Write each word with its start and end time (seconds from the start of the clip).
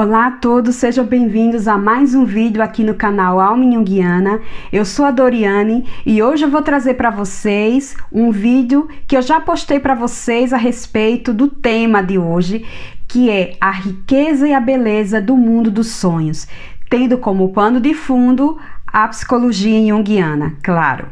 Olá 0.00 0.28
a 0.28 0.30
todos, 0.30 0.76
sejam 0.76 1.04
bem-vindos 1.04 1.66
a 1.66 1.76
mais 1.76 2.14
um 2.14 2.24
vídeo 2.24 2.62
aqui 2.62 2.84
no 2.84 2.94
canal 2.94 3.40
Alma 3.40 3.64
Junguiana. 3.64 4.40
Eu 4.72 4.84
sou 4.84 5.04
a 5.04 5.10
Doriane 5.10 5.84
e 6.06 6.22
hoje 6.22 6.44
eu 6.44 6.48
vou 6.48 6.62
trazer 6.62 6.94
para 6.94 7.10
vocês 7.10 7.96
um 8.12 8.30
vídeo 8.30 8.86
que 9.08 9.16
eu 9.16 9.22
já 9.22 9.40
postei 9.40 9.80
para 9.80 9.96
vocês 9.96 10.52
a 10.52 10.56
respeito 10.56 11.34
do 11.34 11.48
tema 11.48 12.00
de 12.00 12.16
hoje, 12.16 12.64
que 13.08 13.28
é 13.28 13.56
a 13.60 13.72
riqueza 13.72 14.46
e 14.46 14.54
a 14.54 14.60
beleza 14.60 15.20
do 15.20 15.36
mundo 15.36 15.68
dos 15.68 15.88
sonhos, 15.88 16.46
tendo 16.88 17.18
como 17.18 17.52
pano 17.52 17.80
de 17.80 17.92
fundo 17.92 18.56
a 18.92 19.06
psicologia 19.08 19.86
junguiana, 19.86 20.54
claro. 20.62 21.06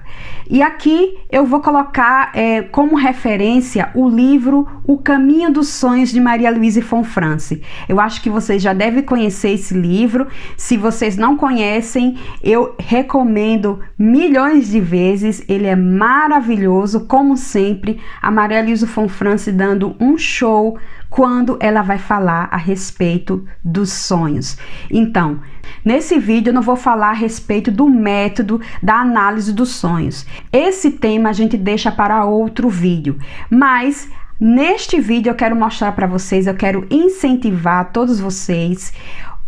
E 0.49 0.63
aqui 0.63 1.19
eu 1.31 1.45
vou 1.45 1.61
colocar 1.61 2.31
é, 2.35 2.63
como 2.63 2.97
referência 2.97 3.91
o 3.95 4.09
livro 4.09 4.67
O 4.85 4.97
Caminho 4.99 5.53
dos 5.53 5.69
Sonhos 5.69 6.11
de 6.11 6.21
Maria 6.21 6.51
Luísa 6.51 6.81
Fonfrance. 6.81 7.63
Eu 7.89 7.99
acho 8.01 8.23
que 8.23 8.31
vocês 8.31 8.63
já 8.63 8.73
devem 8.73 9.03
conhecer 9.03 9.51
esse 9.51 9.75
livro. 9.75 10.29
Se 10.57 10.77
vocês 10.77 11.17
não 11.17 11.37
conhecem, 11.37 12.17
eu 12.43 12.75
recomendo 12.79 13.81
milhões 13.99 14.69
de 14.69 14.81
vezes. 14.81 15.45
Ele 15.49 15.67
é 15.67 15.75
maravilhoso, 15.75 17.07
como 17.07 17.37
sempre. 17.37 18.01
A 18.23 18.31
Maria 18.31 18.63
Luísa 18.63 18.87
Fonfrance 18.87 19.51
dando 19.51 19.97
um 19.99 20.17
show 20.17 20.79
quando 21.11 21.57
ela 21.61 21.83
vai 21.83 21.99
falar 21.99 22.49
a 22.51 22.57
respeito 22.57 23.45
dos 23.65 23.93
sonhos. 23.93 24.57
Então, 24.91 25.41
nesse 25.87 26.19
vídeo 26.19 26.51
eu 26.51 26.55
não 26.55 26.61
vou 26.61 26.77
falar 26.77 27.11
a 27.11 27.15
respeito 27.15 27.71
do 27.71 27.89
método 27.89 28.61
da 28.83 28.97
análise 28.97 29.53
dos 29.53 29.71
sonhos. 29.71 30.27
Esse 30.53 30.91
tema 30.91 31.31
a 31.31 31.33
gente 31.33 31.57
deixa 31.57 31.91
para 31.91 32.25
outro 32.25 32.69
vídeo, 32.69 33.17
mas 33.49 34.11
neste 34.39 35.01
vídeo 35.01 35.31
eu 35.31 35.35
quero 35.35 35.57
mostrar 35.57 35.93
para 35.93 36.07
vocês, 36.07 36.47
eu 36.47 36.55
quero 36.55 36.87
incentivar 36.91 37.93
todos 37.93 38.21
vocês 38.21 38.93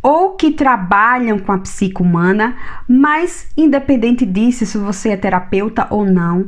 ou 0.01 0.31
que 0.31 0.53
trabalham 0.53 1.39
com 1.39 1.53
a 1.53 1.59
psique 1.59 2.01
humana, 2.01 2.57
mas 2.89 3.49
independente 3.57 4.25
disso, 4.25 4.65
se 4.65 4.79
você 4.79 5.11
é 5.11 5.17
terapeuta 5.17 5.87
ou 5.91 6.05
não, 6.05 6.47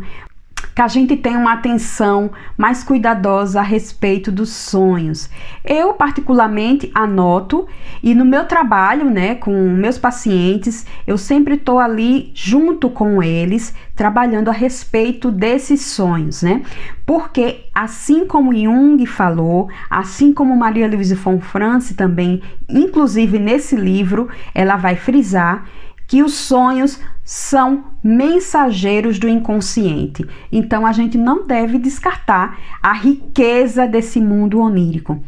que 0.80 0.84
a 0.84 0.88
gente 0.88 1.14
tenha 1.14 1.38
uma 1.38 1.52
atenção 1.52 2.30
mais 2.56 2.82
cuidadosa 2.82 3.60
a 3.60 3.62
respeito 3.62 4.32
dos 4.32 4.48
sonhos. 4.48 5.28
Eu 5.62 5.92
particularmente 5.92 6.90
anoto 6.94 7.68
e 8.02 8.14
no 8.14 8.24
meu 8.24 8.46
trabalho, 8.46 9.10
né, 9.10 9.34
com 9.34 9.52
meus 9.52 9.98
pacientes, 9.98 10.86
eu 11.06 11.18
sempre 11.18 11.56
estou 11.56 11.78
ali 11.78 12.30
junto 12.32 12.88
com 12.88 13.22
eles, 13.22 13.74
trabalhando 13.94 14.48
a 14.48 14.54
respeito 14.54 15.30
desses 15.30 15.82
sonhos, 15.82 16.42
né? 16.42 16.62
Porque 17.04 17.66
assim 17.74 18.26
como 18.26 18.56
Jung 18.56 19.04
falou, 19.04 19.68
assim 19.90 20.32
como 20.32 20.56
Maria 20.56 20.88
Louise 20.88 21.14
von 21.14 21.40
France 21.40 21.92
também, 21.92 22.40
inclusive 22.66 23.38
nesse 23.38 23.76
livro, 23.76 24.30
ela 24.54 24.76
vai 24.76 24.96
frisar 24.96 25.66
que 26.10 26.24
os 26.24 26.34
sonhos 26.34 26.98
são 27.24 27.84
mensageiros 28.02 29.16
do 29.20 29.28
inconsciente. 29.28 30.26
Então 30.50 30.84
a 30.84 30.90
gente 30.90 31.16
não 31.16 31.46
deve 31.46 31.78
descartar 31.78 32.58
a 32.82 32.92
riqueza 32.92 33.86
desse 33.86 34.20
mundo 34.20 34.58
onírico. 34.58 35.22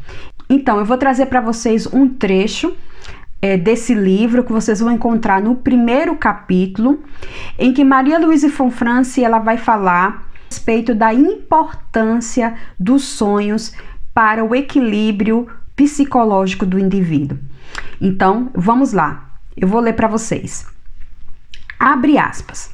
Então 0.51 0.81
eu 0.81 0.85
vou 0.85 0.99
trazer 0.99 1.27
para 1.27 1.41
vocês 1.41 1.87
um 1.87 2.09
trecho 2.09 2.77
é, 3.41 3.57
desse 3.57 3.95
livro 3.95 4.43
que 4.43 4.51
vocês 4.51 4.81
vão 4.81 4.91
encontrar 4.91 5.41
no 5.41 5.55
primeiro 5.55 6.17
capítulo, 6.17 7.01
em 7.57 7.73
que 7.73 7.85
Maria 7.85 8.19
Luísa 8.19 8.51
Fonfrance 8.51 9.23
ela 9.23 9.39
vai 9.39 9.59
falar 9.59 10.09
a 10.09 10.23
respeito 10.51 10.97
da 10.97 11.15
importância 11.15 12.57
dos 12.77 13.05
sonhos 13.05 13.73
para 14.13 14.45
o 14.45 14.53
equilíbrio 14.53 15.47
psicológico 15.77 16.67
do 16.67 16.77
indivíduo. 16.77 17.39
Então, 18.01 18.51
vamos 18.53 18.93
lá. 18.93 19.39
Eu 19.57 19.69
vou 19.69 19.81
ler 19.81 19.93
para 19.93 20.09
vocês. 20.09 20.72
Abre 21.85 22.17
aspas. 22.17 22.71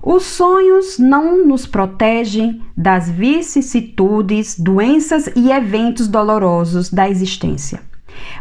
Os 0.00 0.22
sonhos 0.22 1.00
não 1.00 1.44
nos 1.44 1.66
protegem 1.66 2.62
das 2.76 3.10
vicissitudes, 3.10 4.56
doenças 4.56 5.28
e 5.34 5.50
eventos 5.50 6.06
dolorosos 6.06 6.90
da 6.90 7.10
existência, 7.10 7.82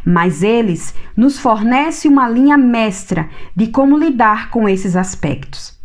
mas 0.06 0.44
eles 0.44 0.94
nos 1.18 1.40
fornecem 1.40 2.12
uma 2.12 2.30
linha 2.30 2.56
mestra 2.56 3.28
de 3.56 3.66
como 3.66 3.98
lidar 3.98 4.52
com 4.52 4.70
esses 4.70 4.96
aspectos. 4.96 5.76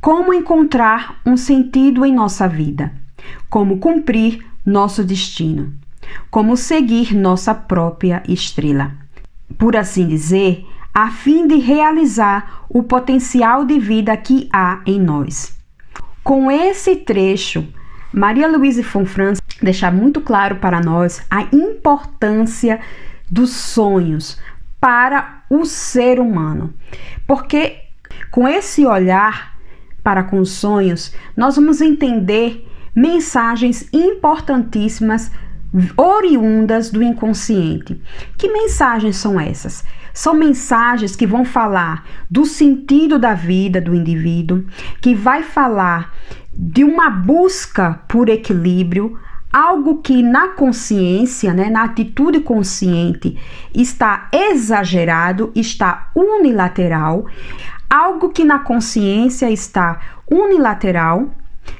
Como 0.00 0.32
encontrar 0.32 1.20
um 1.26 1.36
sentido 1.36 2.04
em 2.04 2.14
nossa 2.14 2.46
vida, 2.46 2.92
como 3.50 3.78
cumprir 3.78 4.46
nosso 4.64 5.02
destino, 5.02 5.72
como 6.30 6.56
seguir 6.56 7.12
nossa 7.16 7.52
própria 7.52 8.22
estrela. 8.28 8.92
Por 9.58 9.76
assim 9.76 10.06
dizer, 10.06 10.64
a 10.94 11.10
fim 11.10 11.46
de 11.48 11.56
realizar 11.56 12.64
o 12.68 12.84
potencial 12.84 13.64
de 13.64 13.80
vida 13.80 14.16
que 14.16 14.48
há 14.52 14.80
em 14.86 15.00
nós. 15.00 15.58
Com 16.22 16.50
esse 16.50 16.96
trecho, 16.96 17.66
Maria 18.12 18.46
Luísa 18.46 18.84
Fonfrance 18.84 19.42
deixa 19.60 19.90
muito 19.90 20.20
claro 20.20 20.56
para 20.56 20.80
nós 20.80 21.20
a 21.28 21.42
importância 21.52 22.80
dos 23.28 23.50
sonhos 23.50 24.38
para 24.80 25.42
o 25.50 25.64
ser 25.64 26.20
humano. 26.20 26.72
Porque 27.26 27.78
com 28.30 28.46
esse 28.46 28.86
olhar 28.86 29.58
para 30.02 30.22
com 30.22 30.38
os 30.38 30.52
sonhos, 30.52 31.12
nós 31.36 31.56
vamos 31.56 31.80
entender 31.80 32.68
mensagens 32.94 33.88
importantíssimas 33.92 35.32
oriundas 35.96 36.90
do 36.90 37.02
inconsciente. 37.02 38.00
Que 38.38 38.52
mensagens 38.52 39.16
são 39.16 39.40
essas? 39.40 39.84
São 40.14 40.32
mensagens 40.32 41.16
que 41.16 41.26
vão 41.26 41.44
falar 41.44 42.04
do 42.30 42.46
sentido 42.46 43.18
da 43.18 43.34
vida 43.34 43.80
do 43.80 43.92
indivíduo, 43.92 44.64
que 45.00 45.12
vai 45.12 45.42
falar 45.42 46.14
de 46.56 46.84
uma 46.84 47.10
busca 47.10 48.00
por 48.06 48.28
equilíbrio, 48.28 49.18
algo 49.52 49.98
que 49.98 50.22
na 50.22 50.48
consciência, 50.48 51.52
né, 51.52 51.68
na 51.68 51.82
atitude 51.82 52.40
consciente, 52.40 53.36
está 53.74 54.28
exagerado, 54.32 55.50
está 55.52 56.10
unilateral, 56.14 57.26
algo 57.90 58.28
que 58.28 58.44
na 58.44 58.60
consciência 58.60 59.50
está 59.50 60.00
unilateral, 60.30 61.28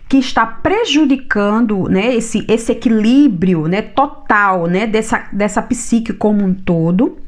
que 0.09 0.19
está 0.19 0.45
prejudicando 0.45 1.85
né, 1.85 2.17
esse, 2.17 2.45
esse 2.49 2.73
equilíbrio 2.73 3.69
né, 3.69 3.81
total 3.81 4.67
né, 4.67 4.89
dessa, 4.89 5.29
dessa 5.33 5.63
psique 5.63 6.13
como 6.13 6.45
um 6.45 6.53
todo 6.53 7.24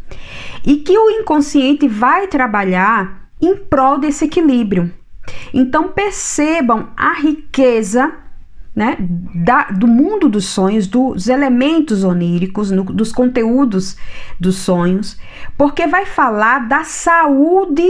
e 0.65 0.77
que 0.77 0.97
o 0.97 1.11
inconsciente 1.11 1.87
vai 1.89 2.27
trabalhar 2.27 3.29
em 3.41 3.57
prol 3.57 3.99
desse 3.99 4.25
equilíbrio. 4.25 4.93
Então 5.53 5.89
percebam 5.89 6.89
a 6.97 7.15
riqueza 7.15 8.13
né, 8.75 8.97
da, 9.35 9.65
do 9.71 9.87
mundo 9.87 10.29
dos 10.29 10.45
sonhos, 10.45 10.87
dos 10.87 11.29
elementos 11.29 12.05
oníricos, 12.05 12.71
no, 12.71 12.85
dos 12.85 13.11
conteúdos 13.11 13.97
dos 14.39 14.57
sonhos, 14.57 15.19
porque 15.57 15.87
vai 15.87 16.05
falar 16.05 16.69
da 16.69 16.85
saúde 16.85 17.83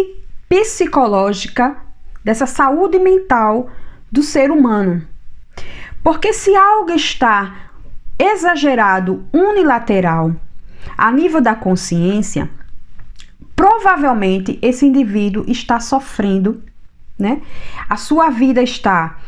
psicológica, 0.49 1.77
dessa 2.25 2.47
saúde 2.47 3.01
mental 3.01 3.69
do 4.11 4.23
ser 4.23 4.51
humano. 4.53 5.03
Porque 6.05 6.33
se 6.33 6.55
algo 6.55 6.93
está 6.93 7.71
exagerado, 8.17 9.27
unilateral, 9.33 10.33
a 10.97 11.11
nível 11.11 11.41
da 11.41 11.55
consciência, 11.55 12.51
provavelmente 13.55 14.59
esse 14.61 14.87
indivíduo 14.87 15.45
está 15.49 15.81
sofrendo, 15.81 16.63
né? 17.19 17.41
A 17.89 17.97
sua 17.97 18.31
vida 18.31 18.63
está 18.63 19.19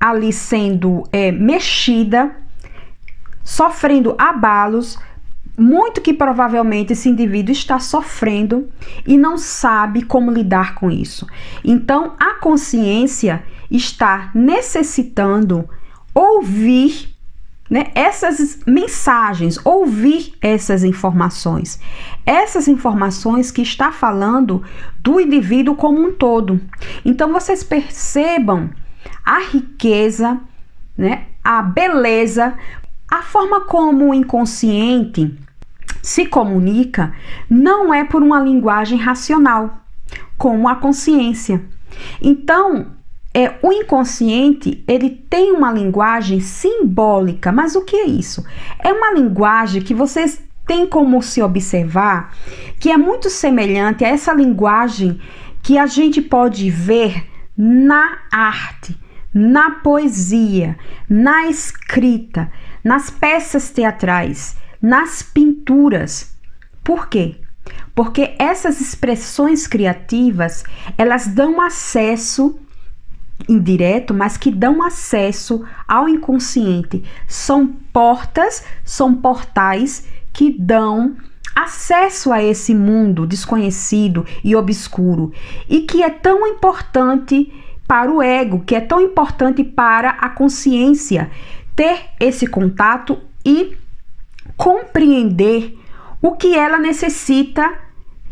ali 0.00 0.32
sendo 0.32 1.04
é, 1.12 1.30
mexida, 1.30 2.34
sofrendo 3.42 4.14
abalos, 4.18 4.98
muito 5.56 6.00
que 6.00 6.12
provavelmente 6.12 6.92
esse 6.92 7.08
indivíduo 7.08 7.52
está 7.52 7.78
sofrendo 7.78 8.68
e 9.06 9.16
não 9.16 9.38
sabe 9.38 10.02
como 10.02 10.30
lidar 10.30 10.74
com 10.74 10.90
isso. 10.90 11.26
Então, 11.64 12.14
a 12.18 12.34
consciência 12.34 13.44
está 13.70 14.30
necessitando 14.34 15.68
ouvir 16.14 17.13
né, 17.74 17.90
essas 17.92 18.60
mensagens, 18.64 19.58
ouvir 19.64 20.32
essas 20.40 20.84
informações. 20.84 21.80
Essas 22.24 22.68
informações 22.68 23.50
que 23.50 23.62
está 23.62 23.90
falando 23.90 24.62
do 25.00 25.18
indivíduo 25.18 25.74
como 25.74 26.00
um 26.00 26.12
todo. 26.12 26.60
Então 27.04 27.32
vocês 27.32 27.64
percebam 27.64 28.70
a 29.26 29.40
riqueza, 29.40 30.38
né, 30.96 31.24
a 31.42 31.62
beleza, 31.62 32.54
a 33.10 33.22
forma 33.22 33.62
como 33.62 34.10
o 34.10 34.14
inconsciente 34.14 35.36
se 36.00 36.26
comunica 36.26 37.12
não 37.50 37.92
é 37.92 38.04
por 38.04 38.22
uma 38.22 38.38
linguagem 38.38 38.98
racional, 39.00 39.80
como 40.38 40.68
a 40.68 40.76
consciência. 40.76 41.60
Então, 42.22 42.93
é, 43.34 43.58
o 43.60 43.72
inconsciente 43.72 44.84
ele 44.86 45.10
tem 45.10 45.50
uma 45.50 45.72
linguagem 45.72 46.38
simbólica, 46.38 47.50
mas 47.50 47.74
o 47.74 47.82
que 47.84 47.96
é 47.96 48.06
isso? 48.06 48.44
É 48.78 48.92
uma 48.92 49.12
linguagem 49.12 49.82
que 49.82 49.92
vocês 49.92 50.40
tem 50.64 50.86
como 50.86 51.20
se 51.20 51.42
observar 51.42 52.32
que 52.78 52.90
é 52.90 52.96
muito 52.96 53.28
semelhante 53.28 54.04
a 54.04 54.08
essa 54.08 54.32
linguagem 54.32 55.20
que 55.62 55.76
a 55.76 55.86
gente 55.86 56.22
pode 56.22 56.70
ver 56.70 57.28
na 57.56 58.18
arte, 58.30 58.98
na 59.32 59.70
poesia, 59.70 60.78
na 61.08 61.46
escrita, 61.46 62.50
nas 62.82 63.10
peças 63.10 63.70
teatrais, 63.70 64.56
nas 64.80 65.22
pinturas. 65.22 66.36
Por 66.82 67.08
quê? 67.08 67.40
Porque 67.94 68.34
essas 68.38 68.80
expressões 68.80 69.66
criativas, 69.66 70.64
elas 70.96 71.26
dão 71.26 71.60
acesso 71.60 72.60
indireto, 73.48 74.14
mas 74.14 74.36
que 74.36 74.50
dão 74.50 74.82
acesso 74.82 75.64
ao 75.86 76.08
inconsciente. 76.08 77.02
São 77.26 77.66
portas, 77.92 78.64
são 78.84 79.14
portais 79.14 80.06
que 80.32 80.50
dão 80.50 81.16
acesso 81.54 82.32
a 82.32 82.42
esse 82.42 82.74
mundo 82.74 83.26
desconhecido 83.26 84.26
e 84.42 84.56
obscuro 84.56 85.32
e 85.68 85.82
que 85.82 86.02
é 86.02 86.10
tão 86.10 86.46
importante 86.46 87.52
para 87.86 88.10
o 88.10 88.20
ego, 88.20 88.64
que 88.64 88.74
é 88.74 88.80
tão 88.80 89.00
importante 89.00 89.62
para 89.62 90.10
a 90.10 90.28
consciência 90.28 91.30
ter 91.76 92.06
esse 92.18 92.46
contato 92.46 93.20
e 93.44 93.76
compreender 94.56 95.78
o 96.20 96.32
que 96.32 96.54
ela 96.54 96.78
necessita 96.78 97.72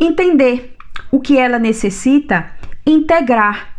entender, 0.01 0.77
o 1.11 1.21
que 1.21 1.37
ela 1.37 1.59
necessita 1.59 2.51
integrar. 2.87 3.72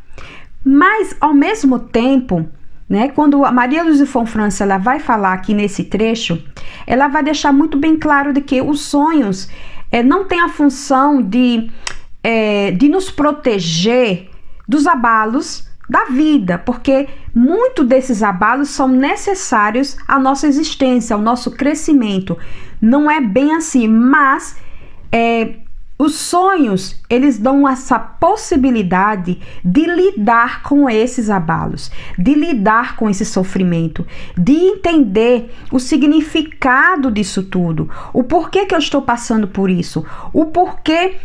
Mas 0.63 1.15
ao 1.19 1.33
mesmo 1.33 1.79
tempo, 1.79 2.47
né, 2.87 3.09
quando 3.09 3.43
a 3.43 3.51
Maria 3.51 3.83
Luz 3.83 3.97
de 3.97 4.05
Fonfrança 4.05 4.63
ela 4.63 4.77
vai 4.77 4.99
falar 4.99 5.33
aqui 5.33 5.53
nesse 5.53 5.83
trecho, 5.85 6.41
ela 6.85 7.07
vai 7.07 7.23
deixar 7.23 7.51
muito 7.51 7.77
bem 7.77 7.97
claro 7.97 8.33
de 8.33 8.41
que 8.41 8.61
os 8.61 8.81
sonhos 8.81 9.49
é, 9.91 10.01
não 10.01 10.25
têm 10.25 10.41
a 10.41 10.49
função 10.49 11.21
de, 11.21 11.69
é, 12.23 12.71
de 12.71 12.89
nos 12.89 13.09
proteger 13.11 14.29
dos 14.67 14.87
abalos 14.87 15.67
da 15.89 16.05
vida, 16.05 16.57
porque 16.57 17.07
muito 17.35 17.83
desses 17.83 18.23
abalos 18.23 18.69
são 18.69 18.87
necessários 18.87 19.97
à 20.07 20.17
nossa 20.17 20.47
existência, 20.47 21.15
ao 21.15 21.21
nosso 21.21 21.51
crescimento. 21.51 22.37
Não 22.81 23.11
é 23.11 23.19
bem 23.19 23.53
assim, 23.53 23.87
mas 23.87 24.55
é, 25.11 25.55
os 25.97 26.15
sonhos, 26.15 26.95
eles 27.09 27.37
dão 27.37 27.67
essa 27.67 27.99
possibilidade 27.99 29.39
de 29.63 29.85
lidar 29.85 30.63
com 30.63 30.89
esses 30.89 31.29
abalos, 31.29 31.91
de 32.17 32.33
lidar 32.33 32.95
com 32.95 33.09
esse 33.09 33.23
sofrimento, 33.23 34.05
de 34.37 34.53
entender 34.53 35.53
o 35.71 35.79
significado 35.79 37.11
disso 37.11 37.43
tudo, 37.43 37.89
o 38.11 38.23
porquê 38.23 38.65
que 38.65 38.73
eu 38.73 38.79
estou 38.79 39.01
passando 39.01 39.47
por 39.47 39.69
isso, 39.69 40.05
o 40.33 40.47
porquê 40.47 41.15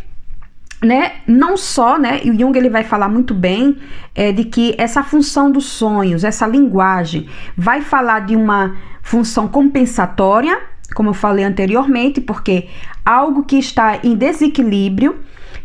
né, 0.82 1.16
não 1.26 1.56
só, 1.56 1.98
né, 1.98 2.20
o 2.24 2.38
Jung 2.38 2.56
ele 2.56 2.70
vai 2.70 2.84
falar 2.84 3.08
muito 3.08 3.34
bem 3.34 3.78
é, 4.14 4.30
de 4.30 4.44
que 4.44 4.74
essa 4.78 5.02
função 5.02 5.50
dos 5.50 5.66
sonhos, 5.66 6.22
essa 6.22 6.46
linguagem, 6.46 7.28
vai 7.56 7.80
falar 7.80 8.20
de 8.20 8.36
uma 8.36 8.76
função 9.02 9.48
compensatória, 9.48 10.60
como 10.94 11.10
eu 11.10 11.14
falei 11.14 11.44
anteriormente, 11.44 12.20
porque 12.20 12.68
algo 13.04 13.44
que 13.44 13.58
está 13.58 14.00
em 14.02 14.14
desequilíbrio, 14.16 15.20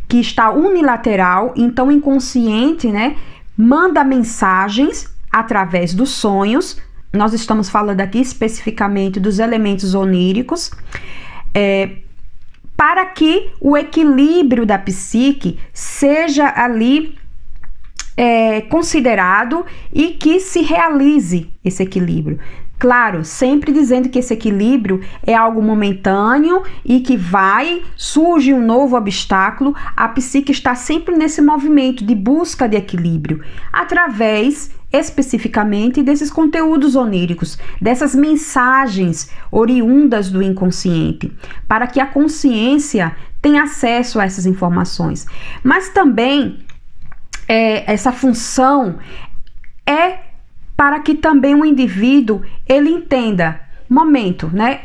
que 0.07 0.19
está 0.19 0.51
unilateral, 0.51 1.53
então 1.55 1.91
inconsciente, 1.91 2.87
né, 2.87 3.15
manda 3.57 4.03
mensagens 4.03 5.13
através 5.31 5.93
dos 5.93 6.09
sonhos. 6.11 6.77
Nós 7.11 7.33
estamos 7.33 7.69
falando 7.69 8.01
aqui 8.01 8.19
especificamente 8.19 9.19
dos 9.19 9.39
elementos 9.39 9.95
oníricos. 9.95 10.71
É, 11.53 11.97
para 12.75 13.05
que 13.05 13.51
o 13.61 13.77
equilíbrio 13.77 14.65
da 14.65 14.77
psique 14.77 15.59
seja 15.71 16.51
ali 16.55 17.15
é, 18.17 18.61
considerado 18.61 19.65
e 19.91 20.09
que 20.09 20.39
se 20.39 20.61
realize 20.61 21.49
esse 21.63 21.83
equilíbrio. 21.83 22.39
Claro, 22.83 23.23
sempre 23.23 23.71
dizendo 23.71 24.09
que 24.09 24.19
esse 24.19 24.33
equilíbrio 24.33 24.99
é 25.25 25.33
algo 25.33 25.61
momentâneo 25.61 26.63
e 26.83 26.99
que 26.99 27.15
vai, 27.15 27.81
surge 27.95 28.53
um 28.53 28.61
novo 28.61 28.97
obstáculo, 28.97 29.73
a 29.95 30.09
psique 30.09 30.51
está 30.51 30.75
sempre 30.75 31.15
nesse 31.15 31.41
movimento 31.41 32.03
de 32.03 32.13
busca 32.13 32.67
de 32.67 32.75
equilíbrio, 32.75 33.41
através 33.71 34.69
especificamente 34.91 36.03
desses 36.03 36.29
conteúdos 36.29 36.97
oníricos, 36.97 37.57
dessas 37.81 38.13
mensagens 38.13 39.31
oriundas 39.49 40.29
do 40.29 40.43
inconsciente, 40.43 41.31
para 41.65 41.87
que 41.87 42.01
a 42.01 42.05
consciência 42.05 43.15
tenha 43.41 43.63
acesso 43.63 44.19
a 44.19 44.25
essas 44.25 44.45
informações. 44.45 45.25
Mas 45.63 45.87
também 45.87 46.59
é, 47.47 47.89
essa 47.89 48.11
função 48.11 48.97
é 49.85 50.22
para 50.83 50.99
que 50.99 51.15
também 51.15 51.55
o 51.55 51.63
indivíduo 51.63 52.41
ele 52.67 52.89
entenda, 52.89 53.57
momento, 53.89 54.49
né? 54.51 54.81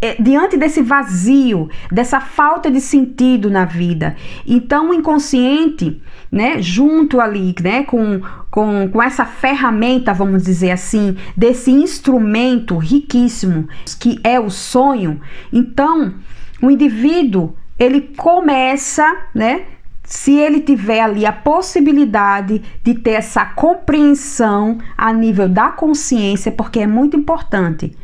É, 0.00 0.14
diante 0.22 0.56
desse 0.56 0.82
vazio, 0.82 1.68
dessa 1.90 2.20
falta 2.20 2.70
de 2.70 2.80
sentido 2.80 3.50
na 3.50 3.64
vida. 3.64 4.14
Então, 4.46 4.90
o 4.90 4.94
inconsciente, 4.94 6.00
né, 6.30 6.62
junto 6.62 7.20
ali, 7.20 7.52
né, 7.60 7.82
com, 7.82 8.20
com, 8.52 8.88
com 8.88 9.02
essa 9.02 9.24
ferramenta, 9.24 10.14
vamos 10.14 10.44
dizer 10.44 10.70
assim, 10.70 11.16
desse 11.36 11.72
instrumento 11.72 12.78
riquíssimo 12.78 13.68
que 13.98 14.20
é 14.22 14.38
o 14.38 14.48
sonho, 14.48 15.20
então, 15.52 16.14
o 16.62 16.70
indivíduo, 16.70 17.56
ele 17.76 18.00
começa, 18.16 19.04
né, 19.34 19.64
se 20.10 20.36
ele 20.36 20.60
tiver 20.60 21.00
ali 21.00 21.24
a 21.24 21.32
possibilidade 21.32 22.60
de 22.82 22.94
ter 22.94 23.12
essa 23.12 23.44
compreensão 23.44 24.78
a 24.98 25.12
nível 25.12 25.48
da 25.48 25.68
consciência, 25.68 26.50
porque 26.50 26.80
é 26.80 26.86
muito 26.86 27.16
importante. 27.16 27.96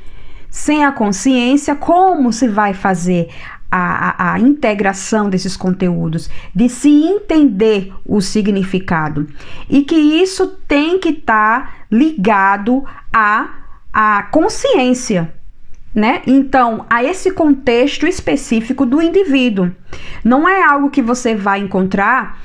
Sem 0.49 0.85
a 0.85 0.93
consciência, 0.93 1.75
como 1.75 2.33
se 2.33 2.47
vai 2.47 2.75
fazer 2.75 3.29
a, 3.69 4.29
a, 4.29 4.33
a, 4.35 4.39
integração 4.39 5.29
desses 5.29 5.57
conteúdos, 5.57 6.31
de 6.55 6.69
se 6.69 6.89
entender 6.89 7.93
o 8.07 8.21
significado. 8.21 9.27
E 9.69 9.83
que 9.83 9.97
isso 9.97 10.47
tem 10.69 11.01
que 11.01 11.09
estar 11.09 11.61
tá 11.61 11.73
ligado 11.91 12.85
à, 13.13 13.49
à 13.93 14.23
consciência 14.31 15.35
né? 15.97 16.21
Então, 16.27 16.85
a 16.91 17.03
esse 17.03 17.31
contexto 17.31 18.07
específico 18.07 18.85
do 18.85 19.01
indivíduo. 19.01 19.73
Não 20.23 20.47
é 20.47 20.63
algo 20.63 20.91
que 20.91 21.01
você 21.01 21.35
vai 21.35 21.59
encontrar 21.61 22.39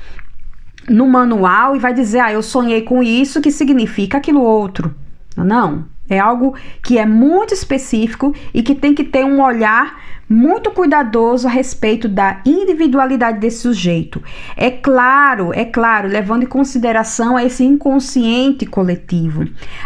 no 0.88 1.06
manual 1.06 1.76
e 1.76 1.78
vai 1.78 1.92
dizer, 1.92 2.20
ah, 2.20 2.32
eu 2.32 2.42
sonhei 2.42 2.80
com 2.80 3.02
isso, 3.02 3.42
que 3.42 3.50
significa 3.50 4.16
aquilo 4.16 4.40
outro. 4.40 4.94
Não, 5.36 5.84
é 6.12 6.18
algo 6.18 6.54
que 6.82 6.98
é 6.98 7.06
muito 7.06 7.54
específico 7.54 8.34
e 8.52 8.62
que 8.62 8.74
tem 8.74 8.94
que 8.94 9.04
ter 9.04 9.24
um 9.24 9.42
olhar 9.42 9.96
muito 10.32 10.70
cuidadoso 10.70 11.46
a 11.46 11.50
respeito 11.50 12.08
da 12.08 12.40
individualidade 12.46 13.38
desse 13.38 13.58
sujeito. 13.58 14.22
É 14.56 14.70
claro, 14.70 15.52
é 15.52 15.64
claro, 15.64 16.08
levando 16.08 16.44
em 16.44 16.46
consideração 16.46 17.38
esse 17.38 17.64
inconsciente 17.64 18.64
coletivo, 18.64 19.44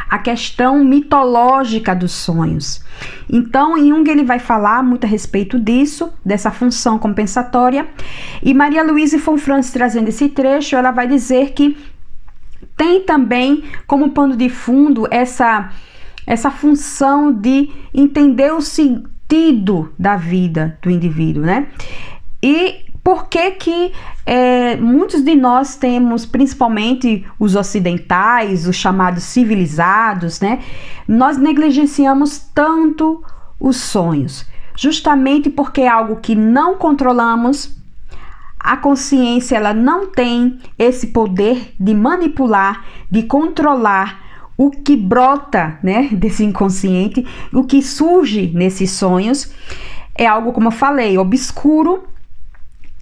a 0.09 0.19
questão 0.19 0.85
mitológica 0.85 1.95
dos 1.95 2.13
sonhos. 2.13 2.85
Então, 3.29 3.77
Jung 3.77 4.09
ele 4.09 4.23
vai 4.23 4.39
falar 4.39 4.85
muito 4.85 5.05
a 5.05 5.09
respeito 5.09 5.59
disso, 5.59 6.13
dessa 6.25 6.53
função 6.53 6.97
compensatória, 6.99 7.89
e 8.43 8.55
Maria 8.55 8.85
Luísa 8.85 9.19
von 9.19 9.37
Franz 9.37 9.73
trazendo 9.73 10.09
esse 10.09 10.29
trecho, 10.29 10.77
ela 10.77 10.93
vai 10.93 11.09
dizer 11.09 11.51
que 11.53 11.77
tem 12.77 13.01
também 13.01 13.65
como 13.87 14.11
pano 14.11 14.37
de 14.37 14.49
fundo 14.49 15.09
essa 15.11 15.71
essa 16.27 16.51
função 16.51 17.33
de 17.33 17.71
entender 17.95 18.53
o 18.53 18.61
sentido 18.61 19.93
da 19.99 20.17
vida 20.17 20.79
do 20.83 20.91
indivíduo, 20.91 21.45
né? 21.45 21.69
E 22.43 22.85
por 23.03 23.29
que 23.29 23.53
que 23.53 23.93
é, 24.27 24.77
muitos 24.77 25.23
de 25.23 25.37
nós 25.37 25.77
temos, 25.77 26.27
principalmente 26.27 27.25
os 27.39 27.55
ocidentais, 27.55 28.67
os 28.67 28.75
chamados 28.75 29.23
civilizados, 29.23 30.41
né? 30.41 30.59
Nós 31.07 31.39
negligenciamos 31.39 32.39
tanto 32.53 33.23
os 33.61 33.77
sonhos, 33.77 34.45
justamente 34.77 35.49
porque 35.49 35.83
é 35.83 35.89
algo 35.89 36.17
que 36.17 36.35
não 36.35 36.75
controlamos, 36.75 37.77
a 38.59 38.77
consciência 38.77 39.55
ela 39.55 39.73
não 39.73 40.09
tem 40.09 40.59
esse 40.77 41.07
poder 41.07 41.75
de 41.79 41.95
manipular, 41.95 42.85
de 43.09 43.23
controlar 43.23 44.26
o 44.57 44.71
que 44.71 44.97
brota, 44.97 45.79
né, 45.83 46.09
desse 46.15 46.45
inconsciente, 46.45 47.27
o 47.53 47.65
que 47.65 47.83
surge 47.83 48.51
nesses 48.55 48.91
sonhos 48.91 49.53
é 50.15 50.27
algo, 50.27 50.53
como 50.53 50.69
eu 50.69 50.73
falei, 50.73 51.19
obscuro 51.19 52.05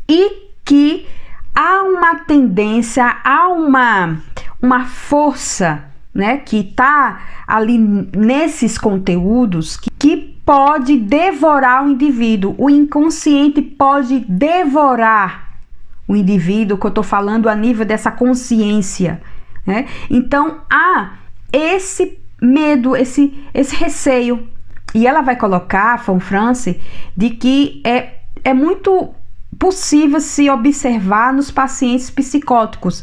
e 0.08 0.50
que 0.64 1.06
há 1.54 1.82
uma 1.82 2.16
tendência, 2.16 3.16
há 3.22 3.48
uma, 3.48 4.18
uma 4.60 4.84
força, 4.86 5.84
né, 6.12 6.38
que 6.38 6.58
está 6.58 7.20
ali 7.46 7.78
nesses 7.78 8.78
conteúdos 8.78 9.76
que, 9.76 9.90
que 9.90 10.16
pode 10.44 10.98
devorar 10.98 11.84
o 11.84 11.90
indivíduo. 11.90 12.54
O 12.58 12.68
inconsciente 12.68 13.62
pode 13.62 14.20
devorar 14.20 15.54
o 16.06 16.14
indivíduo, 16.14 16.76
que 16.76 16.86
eu 16.86 16.90
estou 16.90 17.04
falando 17.04 17.48
a 17.48 17.54
nível 17.54 17.86
dessa 17.86 18.10
consciência. 18.10 19.20
Né? 19.66 19.86
Então 20.10 20.60
há 20.70 21.12
esse 21.56 22.18
medo, 22.40 22.96
esse, 22.96 23.32
esse 23.52 23.74
receio. 23.76 24.48
E 24.94 25.06
ela 25.06 25.22
vai 25.22 25.36
colocar, 25.36 25.96
Von 26.04 26.20
France, 26.20 26.80
de 27.16 27.30
que 27.30 27.82
é, 27.84 28.20
é 28.44 28.54
muito 28.54 29.14
possível 29.58 30.20
se 30.20 30.50
observar 30.50 31.32
nos 31.32 31.50
pacientes 31.50 32.10
psicóticos, 32.10 33.02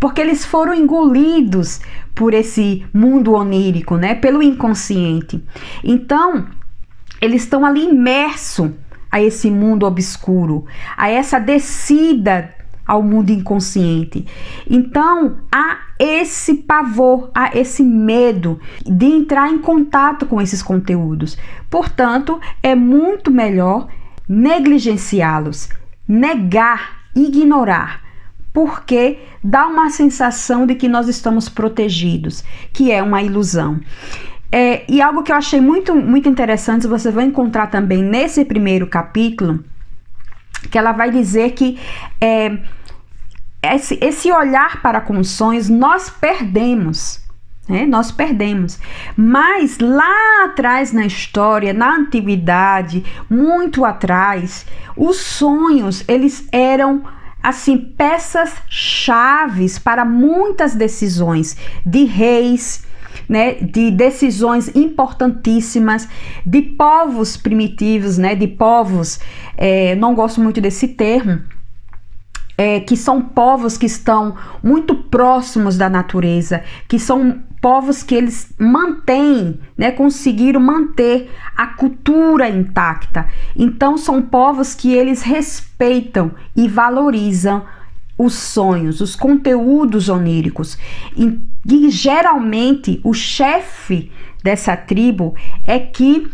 porque 0.00 0.20
eles 0.20 0.44
foram 0.44 0.74
engolidos 0.74 1.80
por 2.14 2.34
esse 2.34 2.84
mundo 2.92 3.32
onírico, 3.32 3.96
né, 3.96 4.14
pelo 4.14 4.42
inconsciente. 4.42 5.42
Então, 5.82 6.46
eles 7.20 7.42
estão 7.42 7.64
ali 7.64 7.84
imersos 7.84 8.70
a 9.10 9.22
esse 9.22 9.50
mundo 9.50 9.86
obscuro, 9.86 10.66
a 10.96 11.08
essa 11.08 11.38
descida 11.38 12.52
ao 12.86 13.02
mundo 13.02 13.30
inconsciente. 13.30 14.26
Então, 14.68 15.36
há 15.50 15.78
esse 15.98 16.54
pavor, 16.54 17.30
há 17.34 17.56
esse 17.56 17.82
medo 17.82 18.60
de 18.84 19.06
entrar 19.06 19.50
em 19.50 19.58
contato 19.58 20.26
com 20.26 20.40
esses 20.40 20.62
conteúdos. 20.62 21.36
Portanto, 21.70 22.40
é 22.62 22.74
muito 22.74 23.30
melhor 23.30 23.88
negligenciá-los, 24.28 25.68
negar, 26.06 27.04
ignorar, 27.14 28.02
porque 28.52 29.18
dá 29.42 29.66
uma 29.66 29.90
sensação 29.90 30.66
de 30.66 30.74
que 30.74 30.88
nós 30.88 31.08
estamos 31.08 31.48
protegidos, 31.48 32.44
que 32.72 32.90
é 32.90 33.02
uma 33.02 33.22
ilusão. 33.22 33.80
É, 34.50 34.84
e 34.88 35.02
algo 35.02 35.24
que 35.24 35.32
eu 35.32 35.36
achei 35.36 35.60
muito, 35.60 35.94
muito 35.94 36.28
interessante, 36.28 36.86
você 36.86 37.10
vai 37.10 37.24
encontrar 37.24 37.66
também 37.66 38.02
nesse 38.02 38.44
primeiro 38.44 38.86
capítulo, 38.86 39.64
que 40.68 40.78
ela 40.78 40.92
vai 40.92 41.10
dizer 41.10 41.52
que 41.52 41.78
é, 42.20 42.58
esse, 43.62 43.98
esse 44.00 44.30
olhar 44.30 44.82
para 44.82 45.00
com 45.00 45.22
sonhos 45.24 45.68
nós 45.68 46.10
perdemos. 46.10 47.22
Né? 47.68 47.86
Nós 47.86 48.10
perdemos. 48.10 48.78
Mas 49.16 49.78
lá 49.78 50.44
atrás 50.44 50.92
na 50.92 51.06
história, 51.06 51.72
na 51.72 51.96
antiguidade, 51.96 53.04
muito 53.28 53.84
atrás, 53.84 54.66
os 54.96 55.16
sonhos 55.16 56.04
eles 56.06 56.46
eram 56.52 57.02
assim 57.42 57.76
peças 57.76 58.54
chaves 58.68 59.78
para 59.78 60.04
muitas 60.04 60.74
decisões 60.74 61.56
de 61.84 62.04
reis, 62.04 62.84
né, 63.28 63.54
de 63.54 63.90
decisões 63.90 64.74
importantíssimas 64.74 66.08
de 66.44 66.62
povos 66.62 67.36
primitivos, 67.36 68.18
né, 68.18 68.34
de 68.34 68.48
povos, 68.48 69.20
é, 69.56 69.94
não 69.94 70.14
gosto 70.14 70.40
muito 70.40 70.60
desse 70.60 70.88
termo, 70.88 71.40
é, 72.56 72.80
que 72.80 72.96
são 72.96 73.20
povos 73.20 73.76
que 73.76 73.86
estão 73.86 74.36
muito 74.62 74.94
próximos 74.94 75.76
da 75.76 75.88
natureza, 75.88 76.62
que 76.88 76.98
são 76.98 77.42
povos 77.60 78.02
que 78.02 78.14
eles 78.14 78.52
mantêm, 78.58 79.58
né, 79.76 79.90
conseguiram 79.90 80.60
manter 80.60 81.30
a 81.56 81.68
cultura 81.68 82.48
intacta. 82.48 83.26
Então 83.56 83.96
são 83.96 84.20
povos 84.20 84.74
que 84.74 84.92
eles 84.92 85.22
respeitam 85.22 86.32
e 86.54 86.68
valorizam 86.68 87.64
os 88.16 88.34
sonhos, 88.34 89.00
os 89.00 89.16
conteúdos 89.16 90.08
oníricos. 90.08 90.78
E, 91.16 91.38
e 91.68 91.90
geralmente 91.90 93.00
o 93.02 93.12
chefe 93.12 94.10
dessa 94.42 94.76
tribo 94.76 95.34
é 95.64 95.78
que 95.78 96.28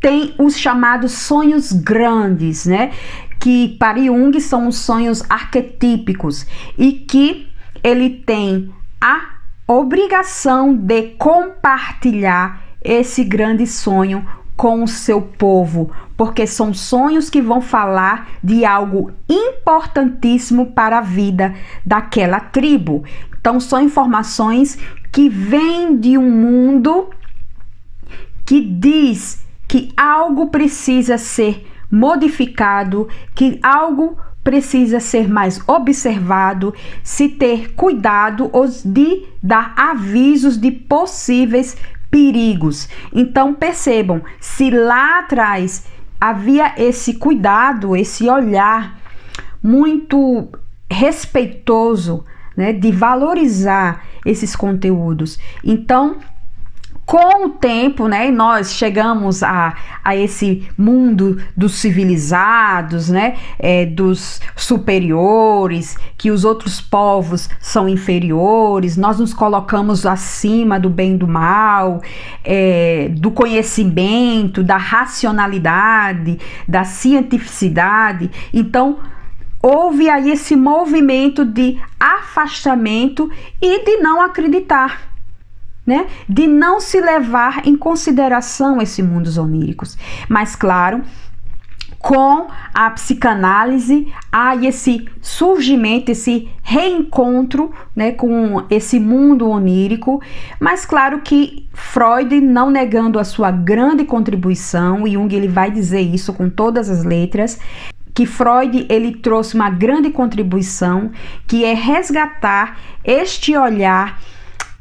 tem 0.00 0.34
os 0.38 0.58
chamados 0.58 1.12
sonhos 1.12 1.72
grandes, 1.72 2.66
né? 2.66 2.92
Que 3.40 3.76
para 3.78 3.98
Jung 3.98 4.38
são 4.40 4.68
os 4.68 4.78
sonhos 4.78 5.22
arquetípicos 5.28 6.46
e 6.76 6.92
que 6.92 7.48
ele 7.82 8.10
tem 8.10 8.72
a 9.00 9.36
obrigação 9.66 10.74
de 10.74 11.14
compartilhar 11.18 12.62
esse 12.82 13.24
grande 13.24 13.66
sonho 13.66 14.24
com 14.56 14.82
o 14.82 14.88
seu 14.88 15.20
povo, 15.20 15.90
porque 16.16 16.46
são 16.46 16.72
sonhos 16.72 17.28
que 17.28 17.42
vão 17.42 17.60
falar 17.60 18.28
de 18.42 18.64
algo 18.64 19.12
importantíssimo 19.28 20.72
para 20.72 20.98
a 20.98 21.02
vida 21.02 21.54
daquela 21.84 22.40
tribo. 22.40 23.04
Então, 23.38 23.60
são 23.60 23.80
informações 23.82 24.78
que 25.12 25.28
vêm 25.28 25.96
de 25.96 26.16
um 26.16 26.30
mundo 26.30 27.10
que 28.44 28.60
diz 28.60 29.44
que 29.68 29.92
algo 29.96 30.48
precisa 30.48 31.18
ser 31.18 31.66
modificado, 31.90 33.08
que 33.34 33.58
algo 33.62 34.16
precisa 34.42 35.00
ser 35.00 35.28
mais 35.28 35.60
observado, 35.66 36.72
se 37.02 37.28
ter 37.28 37.74
cuidado 37.74 38.48
de 38.84 39.24
dar 39.42 39.74
avisos 39.76 40.56
de 40.56 40.70
possíveis 40.70 41.76
perigos. 42.16 42.88
Então 43.12 43.52
percebam, 43.52 44.22
se 44.40 44.70
lá 44.70 45.18
atrás 45.18 45.86
havia 46.18 46.72
esse 46.78 47.12
cuidado, 47.12 47.94
esse 47.94 48.26
olhar 48.26 48.98
muito 49.62 50.48
respeitoso, 50.90 52.24
né, 52.56 52.72
de 52.72 52.90
valorizar 52.90 54.02
esses 54.24 54.56
conteúdos. 54.56 55.38
Então, 55.62 56.16
com 57.06 57.46
o 57.46 57.50
tempo, 57.50 58.08
né, 58.08 58.32
nós 58.32 58.72
chegamos 58.72 59.40
a, 59.40 59.76
a 60.02 60.16
esse 60.16 60.68
mundo 60.76 61.40
dos 61.56 61.76
civilizados, 61.76 63.08
né, 63.08 63.36
é, 63.60 63.86
dos 63.86 64.40
superiores, 64.56 65.96
que 66.18 66.32
os 66.32 66.44
outros 66.44 66.80
povos 66.80 67.48
são 67.60 67.88
inferiores, 67.88 68.96
nós 68.96 69.20
nos 69.20 69.32
colocamos 69.32 70.04
acima 70.04 70.80
do 70.80 70.90
bem 70.90 71.14
e 71.14 71.16
do 71.16 71.28
mal, 71.28 72.02
é, 72.42 73.08
do 73.12 73.30
conhecimento, 73.30 74.64
da 74.64 74.76
racionalidade, 74.76 76.40
da 76.66 76.82
cientificidade. 76.82 78.32
Então, 78.52 78.98
houve 79.62 80.10
aí 80.10 80.32
esse 80.32 80.56
movimento 80.56 81.44
de 81.44 81.78
afastamento 82.00 83.30
e 83.62 83.84
de 83.84 83.98
não 83.98 84.20
acreditar 84.20 85.15
né? 85.86 86.06
De 86.28 86.46
não 86.46 86.80
se 86.80 87.00
levar 87.00 87.66
em 87.66 87.76
consideração 87.76 88.82
esse 88.82 89.02
mundo 89.02 89.26
oníricos. 89.40 89.96
Mas 90.28 90.56
claro, 90.56 91.02
com 91.98 92.46
a 92.72 92.90
psicanálise 92.90 94.12
há 94.30 94.54
esse 94.56 95.08
surgimento, 95.20 96.10
esse 96.10 96.48
reencontro 96.62 97.72
né, 97.94 98.12
com 98.12 98.64
esse 98.70 99.00
mundo 99.00 99.48
onírico, 99.48 100.22
mas 100.60 100.86
claro 100.86 101.20
que 101.22 101.68
Freud, 101.72 102.40
não 102.40 102.70
negando 102.70 103.18
a 103.18 103.24
sua 103.24 103.50
grande 103.50 104.04
contribuição, 104.04 105.06
e 105.06 105.12
Jung 105.12 105.34
ele 105.34 105.48
vai 105.48 105.70
dizer 105.70 106.00
isso 106.00 106.32
com 106.32 106.48
todas 106.48 106.88
as 106.88 107.02
letras, 107.02 107.58
que 108.14 108.24
Freud 108.24 108.86
ele 108.88 109.16
trouxe 109.16 109.54
uma 109.54 109.68
grande 109.68 110.10
contribuição, 110.10 111.10
que 111.46 111.64
é 111.64 111.74
resgatar 111.74 112.78
este 113.04 113.56
olhar 113.56 114.18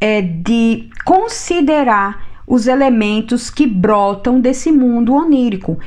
é, 0.06 0.22
de 0.22 0.88
considerar 1.04 2.44
os 2.46 2.68
elementos 2.68 3.50
que 3.50 3.66
brotam 3.66 4.40
desse 4.40 4.72
mundo 4.72 5.16
onírico, 5.16 5.80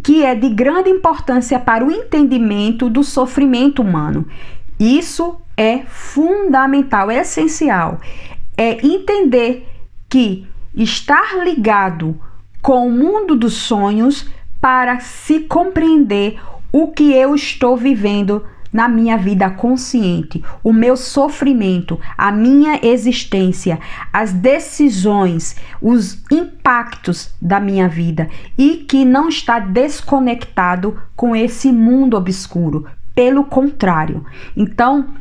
que 0.00 0.24
é 0.24 0.32
de 0.32 0.48
grande 0.48 0.90
importância 0.90 1.58
para 1.58 1.84
o 1.84 1.90
entendimento 1.90 2.88
do 2.88 3.02
sofrimento 3.02 3.82
humano. 3.82 4.28
Isso 4.78 5.40
é 5.56 5.80
fundamental, 5.88 7.10
é 7.10 7.22
essencial. 7.22 7.98
É 8.56 8.86
entender 8.86 9.68
que 10.08 10.46
estar 10.76 11.42
ligado 11.42 12.16
com 12.62 12.86
o 12.86 12.92
mundo 12.92 13.34
dos 13.34 13.54
sonhos 13.54 14.28
para 14.60 15.00
se 15.00 15.40
compreender 15.40 16.40
o 16.72 16.92
que 16.92 17.12
eu 17.12 17.34
estou 17.34 17.76
vivendo 17.76 18.44
na 18.74 18.88
minha 18.88 19.16
vida 19.16 19.48
consciente, 19.48 20.42
o 20.64 20.72
meu 20.72 20.96
sofrimento, 20.96 22.00
a 22.18 22.32
minha 22.32 22.80
existência, 22.82 23.78
as 24.12 24.32
decisões, 24.32 25.54
os 25.80 26.20
impactos 26.28 27.32
da 27.40 27.60
minha 27.60 27.88
vida 27.88 28.28
e 28.58 28.78
que 28.78 29.04
não 29.04 29.28
está 29.28 29.60
desconectado 29.60 31.00
com 31.14 31.36
esse 31.36 31.70
mundo 31.70 32.16
obscuro. 32.16 32.84
Pelo 33.14 33.44
contrário. 33.44 34.26
Então, 34.56 35.14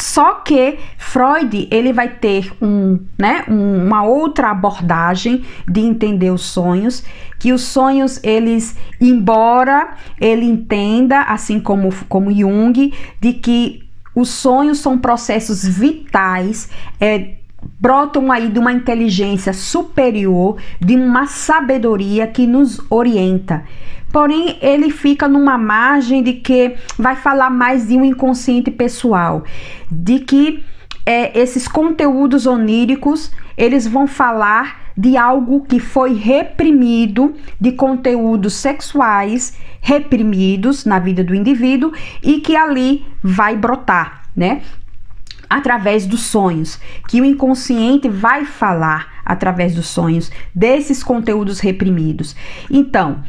só 0.00 0.34
que 0.34 0.78
Freud 0.96 1.66
ele 1.72 1.92
vai 1.92 2.08
ter 2.08 2.52
um, 2.62 3.00
né, 3.18 3.44
um, 3.48 3.84
uma 3.84 4.04
outra 4.04 4.50
abordagem 4.50 5.44
de 5.66 5.80
entender 5.80 6.30
os 6.30 6.42
sonhos, 6.42 7.02
que 7.38 7.52
os 7.52 7.62
sonhos 7.62 8.22
eles, 8.22 8.76
embora 9.00 9.94
ele 10.20 10.44
entenda, 10.44 11.22
assim 11.22 11.58
como 11.58 11.92
como 12.08 12.32
Jung, 12.32 12.94
de 13.20 13.32
que 13.32 13.88
os 14.14 14.28
sonhos 14.28 14.78
são 14.78 14.96
processos 14.98 15.66
vitais, 15.66 16.70
é, 17.00 17.34
brotam 17.80 18.30
aí 18.30 18.48
de 18.48 18.58
uma 18.58 18.72
inteligência 18.72 19.52
superior, 19.52 20.58
de 20.80 20.94
uma 20.94 21.26
sabedoria 21.26 22.26
que 22.28 22.46
nos 22.46 22.80
orienta. 22.88 23.64
Porém, 24.12 24.58
ele 24.60 24.90
fica 24.90 25.28
numa 25.28 25.58
margem 25.58 26.22
de 26.22 26.34
que 26.34 26.74
vai 26.98 27.16
falar 27.16 27.50
mais 27.50 27.88
de 27.88 27.96
um 27.96 28.04
inconsciente 28.04 28.70
pessoal, 28.70 29.44
de 29.90 30.20
que 30.20 30.64
é, 31.04 31.38
esses 31.38 31.66
conteúdos 31.66 32.46
oníricos 32.46 33.30
eles 33.56 33.86
vão 33.86 34.06
falar 34.06 34.88
de 34.96 35.16
algo 35.16 35.64
que 35.64 35.78
foi 35.78 36.14
reprimido, 36.14 37.34
de 37.60 37.72
conteúdos 37.72 38.54
sexuais 38.54 39.56
reprimidos 39.80 40.84
na 40.84 40.98
vida 40.98 41.22
do 41.22 41.34
indivíduo 41.34 41.92
e 42.22 42.40
que 42.40 42.56
ali 42.56 43.06
vai 43.22 43.56
brotar, 43.56 44.24
né? 44.34 44.62
através 45.48 46.06
dos 46.06 46.20
sonhos, 46.20 46.78
que 47.08 47.20
o 47.20 47.24
inconsciente 47.24 48.08
vai 48.08 48.44
falar 48.44 49.22
através 49.24 49.74
dos 49.74 49.86
sonhos 49.86 50.30
desses 50.54 51.02
conteúdos 51.02 51.60
reprimidos. 51.60 52.36
Então, 52.70 53.22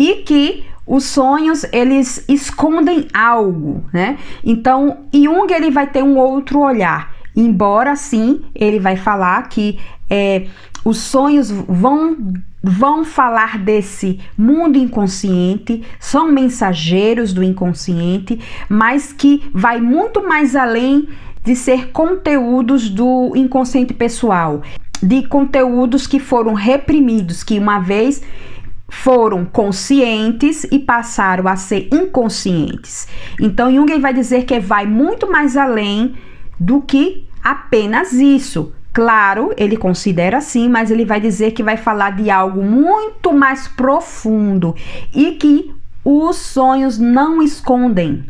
e 0.00 0.22
que 0.22 0.64
os 0.86 1.04
sonhos 1.04 1.62
eles 1.70 2.24
escondem 2.26 3.06
algo, 3.12 3.84
né? 3.92 4.18
Então, 4.42 5.00
Jung 5.12 5.52
ele 5.52 5.70
vai 5.70 5.86
ter 5.86 6.02
um 6.02 6.16
outro 6.16 6.60
olhar, 6.60 7.14
embora 7.36 7.94
sim 7.94 8.40
ele 8.54 8.80
vai 8.80 8.96
falar 8.96 9.46
que 9.50 9.78
é, 10.08 10.46
os 10.82 10.96
sonhos 10.96 11.50
vão 11.50 12.16
vão 12.62 13.04
falar 13.04 13.58
desse 13.58 14.20
mundo 14.36 14.76
inconsciente, 14.76 15.82
são 15.98 16.30
mensageiros 16.30 17.32
do 17.32 17.42
inconsciente, 17.42 18.38
mas 18.68 19.14
que 19.14 19.50
vai 19.54 19.80
muito 19.80 20.26
mais 20.26 20.54
além 20.54 21.08
de 21.42 21.56
ser 21.56 21.88
conteúdos 21.90 22.90
do 22.90 23.32
inconsciente 23.34 23.94
pessoal, 23.94 24.60
de 25.02 25.26
conteúdos 25.26 26.06
que 26.06 26.20
foram 26.20 26.52
reprimidos, 26.52 27.42
que 27.42 27.58
uma 27.58 27.78
vez 27.78 28.22
foram 28.90 29.44
conscientes 29.44 30.64
e 30.64 30.78
passaram 30.78 31.48
a 31.48 31.56
ser 31.56 31.88
inconscientes. 31.92 33.08
Então 33.40 33.72
Jung 33.72 33.98
vai 33.98 34.12
dizer 34.12 34.44
que 34.44 34.60
vai 34.60 34.84
muito 34.84 35.30
mais 35.30 35.56
além 35.56 36.14
do 36.58 36.82
que 36.82 37.26
apenas 37.42 38.12
isso. 38.12 38.72
Claro, 38.92 39.54
ele 39.56 39.76
considera 39.76 40.38
assim, 40.38 40.68
mas 40.68 40.90
ele 40.90 41.04
vai 41.04 41.20
dizer 41.20 41.52
que 41.52 41.62
vai 41.62 41.76
falar 41.76 42.10
de 42.16 42.28
algo 42.28 42.62
muito 42.62 43.32
mais 43.32 43.68
profundo 43.68 44.74
e 45.14 45.32
que 45.32 45.72
os 46.04 46.36
sonhos 46.36 46.98
não 46.98 47.40
escondem. 47.40 48.24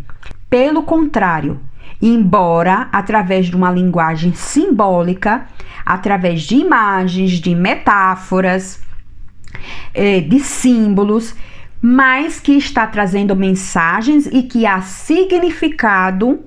Pelo 0.50 0.82
contrário, 0.82 1.58
embora 2.02 2.88
através 2.92 3.46
de 3.46 3.56
uma 3.56 3.70
linguagem 3.70 4.34
simbólica, 4.34 5.46
através 5.84 6.42
de 6.42 6.56
imagens, 6.56 7.32
de 7.32 7.54
metáforas, 7.54 8.82
eh, 9.94 10.20
de 10.20 10.40
símbolos, 10.40 11.34
mas 11.80 12.38
que 12.38 12.52
está 12.52 12.86
trazendo 12.86 13.34
mensagens 13.34 14.26
e 14.26 14.42
que 14.42 14.66
há 14.66 14.82
significado 14.82 16.40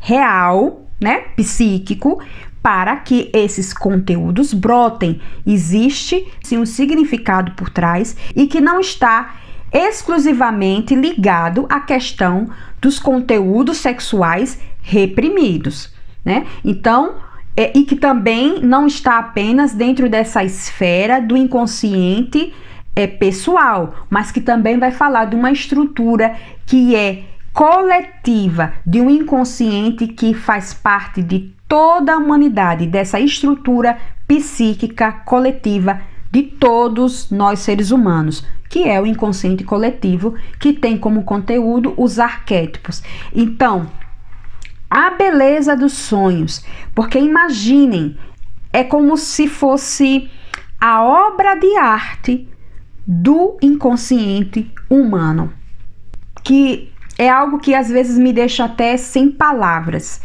real, 0.00 0.88
né, 1.00 1.24
psíquico, 1.36 2.20
para 2.62 2.96
que 2.96 3.30
esses 3.32 3.72
conteúdos 3.72 4.52
brotem. 4.52 5.20
Existe 5.46 6.26
sim 6.42 6.58
um 6.58 6.66
significado 6.66 7.52
por 7.52 7.70
trás 7.70 8.16
e 8.34 8.48
que 8.48 8.60
não 8.60 8.80
está 8.80 9.36
exclusivamente 9.72 10.94
ligado 10.94 11.66
à 11.68 11.80
questão 11.80 12.48
dos 12.80 12.98
conteúdos 12.98 13.78
sexuais 13.78 14.60
reprimidos, 14.80 15.92
né? 16.24 16.46
Então, 16.64 17.16
é, 17.56 17.72
e 17.76 17.84
que 17.84 17.96
também 17.96 18.60
não 18.60 18.86
está 18.86 19.18
apenas 19.18 19.72
dentro 19.72 20.08
dessa 20.08 20.44
esfera 20.44 21.20
do 21.20 21.36
inconsciente 21.36 22.52
é, 22.94 23.06
pessoal, 23.06 23.94
mas 24.10 24.30
que 24.30 24.40
também 24.40 24.78
vai 24.78 24.90
falar 24.90 25.24
de 25.26 25.36
uma 25.36 25.50
estrutura 25.50 26.34
que 26.66 26.94
é 26.94 27.24
coletiva, 27.52 28.74
de 28.84 29.00
um 29.00 29.08
inconsciente 29.08 30.06
que 30.06 30.34
faz 30.34 30.74
parte 30.74 31.22
de 31.22 31.54
toda 31.66 32.12
a 32.12 32.18
humanidade, 32.18 32.86
dessa 32.86 33.18
estrutura 33.18 33.96
psíquica 34.28 35.10
coletiva 35.10 36.00
de 36.30 36.42
todos 36.42 37.30
nós 37.30 37.60
seres 37.60 37.90
humanos, 37.90 38.44
que 38.68 38.84
é 38.84 39.00
o 39.00 39.06
inconsciente 39.06 39.64
coletivo, 39.64 40.34
que 40.60 40.72
tem 40.72 40.98
como 40.98 41.22
conteúdo 41.22 41.94
os 41.96 42.18
arquétipos. 42.18 43.02
Então, 43.34 43.86
a 44.90 45.10
beleza 45.10 45.76
dos 45.76 45.92
sonhos, 45.92 46.64
porque 46.94 47.18
imaginem, 47.18 48.16
é 48.72 48.84
como 48.84 49.16
se 49.16 49.48
fosse 49.48 50.30
a 50.80 51.02
obra 51.02 51.54
de 51.54 51.76
arte 51.76 52.48
do 53.06 53.56
inconsciente 53.62 54.70
humano, 54.90 55.52
que 56.42 56.92
é 57.18 57.28
algo 57.28 57.58
que 57.58 57.74
às 57.74 57.88
vezes 57.88 58.18
me 58.18 58.32
deixa 58.32 58.64
até 58.64 58.96
sem 58.96 59.30
palavras. 59.30 60.20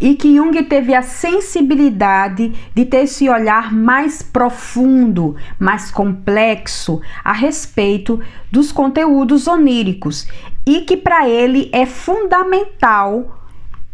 E 0.00 0.14
que 0.14 0.36
Jung 0.36 0.62
teve 0.64 0.94
a 0.94 1.02
sensibilidade 1.02 2.52
de 2.74 2.84
ter 2.86 3.04
esse 3.04 3.28
olhar 3.28 3.72
mais 3.72 4.22
profundo, 4.22 5.36
mais 5.58 5.90
complexo 5.90 7.00
a 7.22 7.32
respeito 7.32 8.20
dos 8.50 8.72
conteúdos 8.72 9.46
oníricos 9.46 10.26
e 10.66 10.82
que 10.82 10.96
para 10.96 11.28
ele 11.28 11.68
é 11.72 11.84
fundamental 11.84 13.39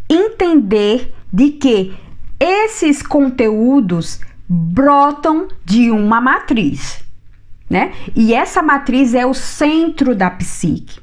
entender 0.08 1.14
de 1.32 1.50
que 1.50 1.96
esses 2.38 3.02
conteúdos 3.02 4.20
brotam 4.48 5.48
de 5.64 5.90
uma 5.90 6.20
matriz, 6.20 7.02
né? 7.68 7.92
E 8.14 8.32
essa 8.32 8.62
matriz 8.62 9.14
é 9.14 9.26
o 9.26 9.34
centro 9.34 10.14
da 10.14 10.30
psique. 10.30 11.00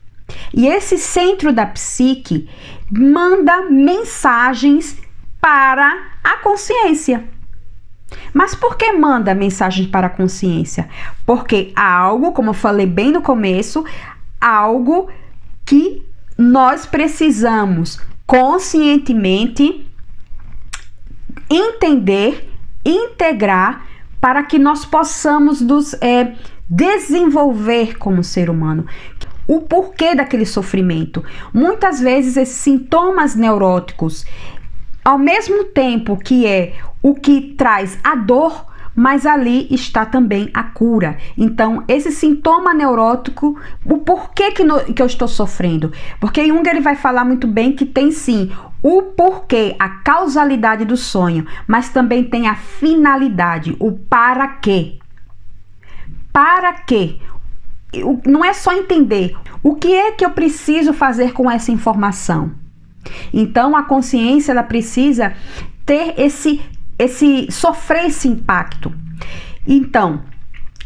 E 0.53 0.67
esse 0.67 0.97
centro 0.97 1.51
da 1.51 1.65
psique 1.65 2.49
manda 2.89 3.69
mensagens 3.69 4.97
para 5.41 6.11
a 6.23 6.37
consciência. 6.37 7.27
Mas 8.33 8.55
por 8.55 8.77
que 8.77 8.91
manda 8.93 9.33
mensagem 9.35 9.87
para 9.87 10.07
a 10.07 10.09
consciência? 10.09 10.87
Porque 11.25 11.73
há 11.75 11.93
algo, 11.93 12.31
como 12.31 12.51
eu 12.51 12.53
falei 12.53 12.85
bem 12.85 13.11
no 13.11 13.21
começo, 13.21 13.83
algo 14.39 15.09
que 15.65 16.05
nós 16.37 16.85
precisamos 16.85 17.99
conscientemente 18.33 19.85
entender, 21.47 22.49
integrar, 22.83 23.85
para 24.19 24.41
que 24.41 24.57
nós 24.57 24.87
possamos 24.87 25.61
nos 25.61 25.93
é, 26.01 26.33
desenvolver 26.67 27.99
como 27.99 28.23
ser 28.23 28.49
humano. 28.49 28.87
O 29.47 29.61
porquê 29.61 30.15
daquele 30.15 30.47
sofrimento. 30.47 31.23
Muitas 31.53 31.99
vezes 31.99 32.35
esses 32.35 32.55
sintomas 32.55 33.35
neuróticos, 33.35 34.25
ao 35.05 35.19
mesmo 35.19 35.65
tempo 35.65 36.17
que 36.17 36.47
é 36.47 36.73
o 37.03 37.13
que 37.13 37.53
traz 37.55 37.99
a 38.03 38.15
dor, 38.15 38.65
mas 38.95 39.25
ali 39.25 39.67
está 39.71 40.05
também 40.05 40.49
a 40.53 40.63
cura. 40.63 41.17
Então, 41.37 41.83
esse 41.87 42.11
sintoma 42.11 42.73
neurótico, 42.73 43.59
o 43.85 43.97
porquê 43.99 44.51
que, 44.51 44.63
no, 44.63 44.79
que 44.93 45.01
eu 45.01 45.05
estou 45.05 45.27
sofrendo? 45.27 45.91
Porque 46.19 46.45
Jung 46.45 46.67
ele 46.67 46.81
vai 46.81 46.95
falar 46.95 47.25
muito 47.25 47.47
bem 47.47 47.73
que 47.73 47.85
tem 47.85 48.11
sim 48.11 48.51
o 48.81 49.01
porquê, 49.01 49.75
a 49.79 49.87
causalidade 49.87 50.83
do 50.83 50.97
sonho, 50.97 51.47
mas 51.65 51.89
também 51.89 52.23
tem 52.23 52.47
a 52.47 52.55
finalidade, 52.55 53.75
o 53.79 53.93
para 53.93 54.47
quê. 54.47 54.99
Para 56.33 56.73
quê? 56.73 57.17
Não 58.25 58.43
é 58.43 58.51
só 58.51 58.73
entender 58.73 59.37
o 59.61 59.75
que 59.75 59.93
é 59.93 60.11
que 60.11 60.25
eu 60.25 60.31
preciso 60.31 60.91
fazer 60.91 61.31
com 61.31 61.49
essa 61.49 61.71
informação. 61.71 62.51
Então 63.33 63.75
a 63.75 63.83
consciência 63.83 64.51
ela 64.51 64.63
precisa 64.63 65.33
ter 65.85 66.15
esse 66.17 66.61
esse 67.03 67.51
sofrer 67.51 68.05
esse 68.05 68.27
impacto. 68.27 68.93
Então, 69.65 70.21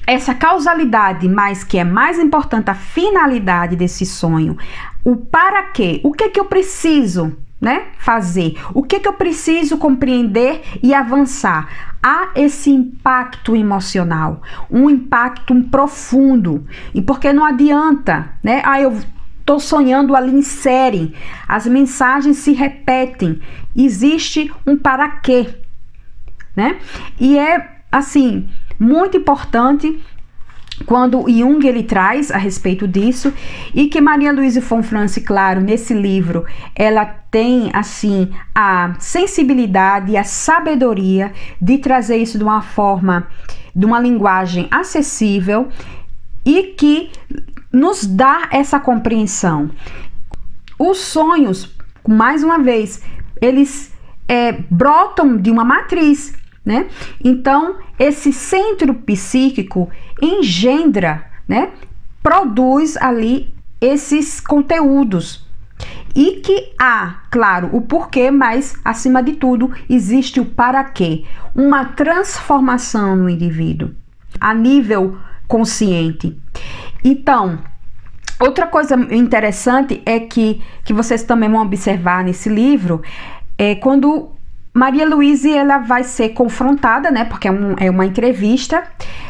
essa 0.06 0.34
causalidade, 0.34 1.28
mas 1.28 1.64
que 1.64 1.78
é 1.78 1.84
mais 1.84 2.18
importante 2.18 2.70
a 2.70 2.76
finalidade 2.76 3.76
desse 3.76 4.06
sonho, 4.06 4.58
o 5.04 5.16
para 5.18 5.64
quê? 5.64 6.00
O 6.04 6.12
que 6.12 6.24
é 6.24 6.30
que 6.30 6.40
eu 6.40 6.46
preciso, 6.46 7.36
né, 7.60 7.88
fazer? 7.98 8.58
O 8.74 8.84
que 8.84 8.96
é 8.96 9.00
que 9.00 9.08
eu 9.08 9.14
preciso 9.14 9.78
compreender 9.78 10.62
e 10.82 10.94
avançar? 10.94 11.68
Há 12.02 12.30
esse 12.36 12.70
impacto 12.70 13.56
emocional, 13.56 14.42
um 14.72 14.90
impacto 14.90 15.54
profundo. 15.64 16.66
E 16.94 17.02
porque 17.02 17.34
não 17.34 17.44
adianta, 17.44 18.30
né? 18.44 18.62
Ah, 18.64 18.80
eu 18.80 18.98
Estou 19.48 19.62
sonhando 19.62 20.14
ali 20.14 20.36
em 20.36 20.42
série. 20.42 21.16
As 21.48 21.66
mensagens 21.66 22.36
se 22.36 22.52
repetem. 22.52 23.40
Existe 23.74 24.52
um 24.66 24.76
para 24.76 25.08
quê 25.08 25.48
né? 26.58 26.80
E 27.20 27.38
é 27.38 27.78
assim 27.92 28.50
muito 28.80 29.16
importante 29.16 30.04
quando 30.86 31.26
Jung 31.28 31.66
ele 31.66 31.84
traz 31.84 32.30
a 32.30 32.38
respeito 32.38 32.88
disso 32.88 33.34
e 33.74 33.88
que 33.88 34.00
Maria 34.00 34.32
Luísa 34.32 34.62
Fonfrance, 34.62 35.22
claro, 35.22 35.60
nesse 35.60 35.94
livro, 35.94 36.46
ela 36.76 37.06
tem 37.06 37.72
assim 37.74 38.30
a 38.54 38.94
sensibilidade 39.00 40.12
e 40.12 40.18
a 40.18 40.24
sabedoria 40.24 41.32
de 41.62 41.80
trazer 41.80 42.18
isso 42.18 42.38
de 42.38 42.44
uma 42.44 42.62
forma, 42.62 43.28
de 43.76 43.86
uma 43.86 44.00
linguagem 44.00 44.68
acessível 44.70 45.70
e 46.46 46.76
que 46.78 47.12
nos 47.74 48.06
dá 48.06 48.48
essa 48.52 48.80
compreensão. 48.80 49.72
Os 50.78 51.00
sonhos, 51.00 51.76
mais 52.08 52.44
uma 52.44 52.60
vez, 52.60 53.04
eles 53.42 53.92
é, 54.28 54.52
brotam 54.70 55.38
de 55.38 55.50
uma 55.50 55.66
matriz, 55.66 56.34
né? 56.68 56.88
Então, 57.24 57.78
esse 57.98 58.34
centro 58.34 58.94
psíquico 58.94 59.90
engendra, 60.22 61.24
né? 61.48 61.70
Produz 62.22 62.98
ali 62.98 63.56
esses 63.80 64.42
conteúdos. 64.42 65.48
E 66.14 66.42
que 66.42 66.74
há, 66.78 67.22
claro, 67.32 67.70
o 67.72 67.82
porquê, 67.82 68.30
mas 68.30 68.76
acima 68.84 69.24
de 69.24 69.34
tudo 69.34 69.72
existe 69.90 70.42
o 70.42 70.46
para 70.46 70.84
quê. 70.84 71.24
Uma 71.56 71.86
transformação 71.86 73.16
no 73.16 73.30
indivíduo 73.30 73.92
a 74.42 74.54
nível 74.54 75.18
consciente. 75.48 76.38
Então, 77.02 77.60
outra 78.42 78.68
coisa 78.68 78.96
interessante 79.14 80.02
é 80.06 80.20
que, 80.20 80.62
que 80.84 80.92
vocês 80.94 81.24
também 81.24 81.50
vão 81.50 81.62
observar 81.62 82.26
nesse 82.26 82.50
livro 82.50 83.02
é 83.58 83.76
quando 83.76 84.37
Maria 84.78 85.10
Luísa 85.10 85.50
ela 85.50 85.80
vai 85.80 86.04
ser 86.04 86.30
confrontada, 86.30 87.10
né? 87.10 87.26
Porque 87.26 87.48
é, 87.48 87.52
um, 87.52 87.74
é 87.80 87.90
uma 87.90 88.06
entrevista. 88.06 88.84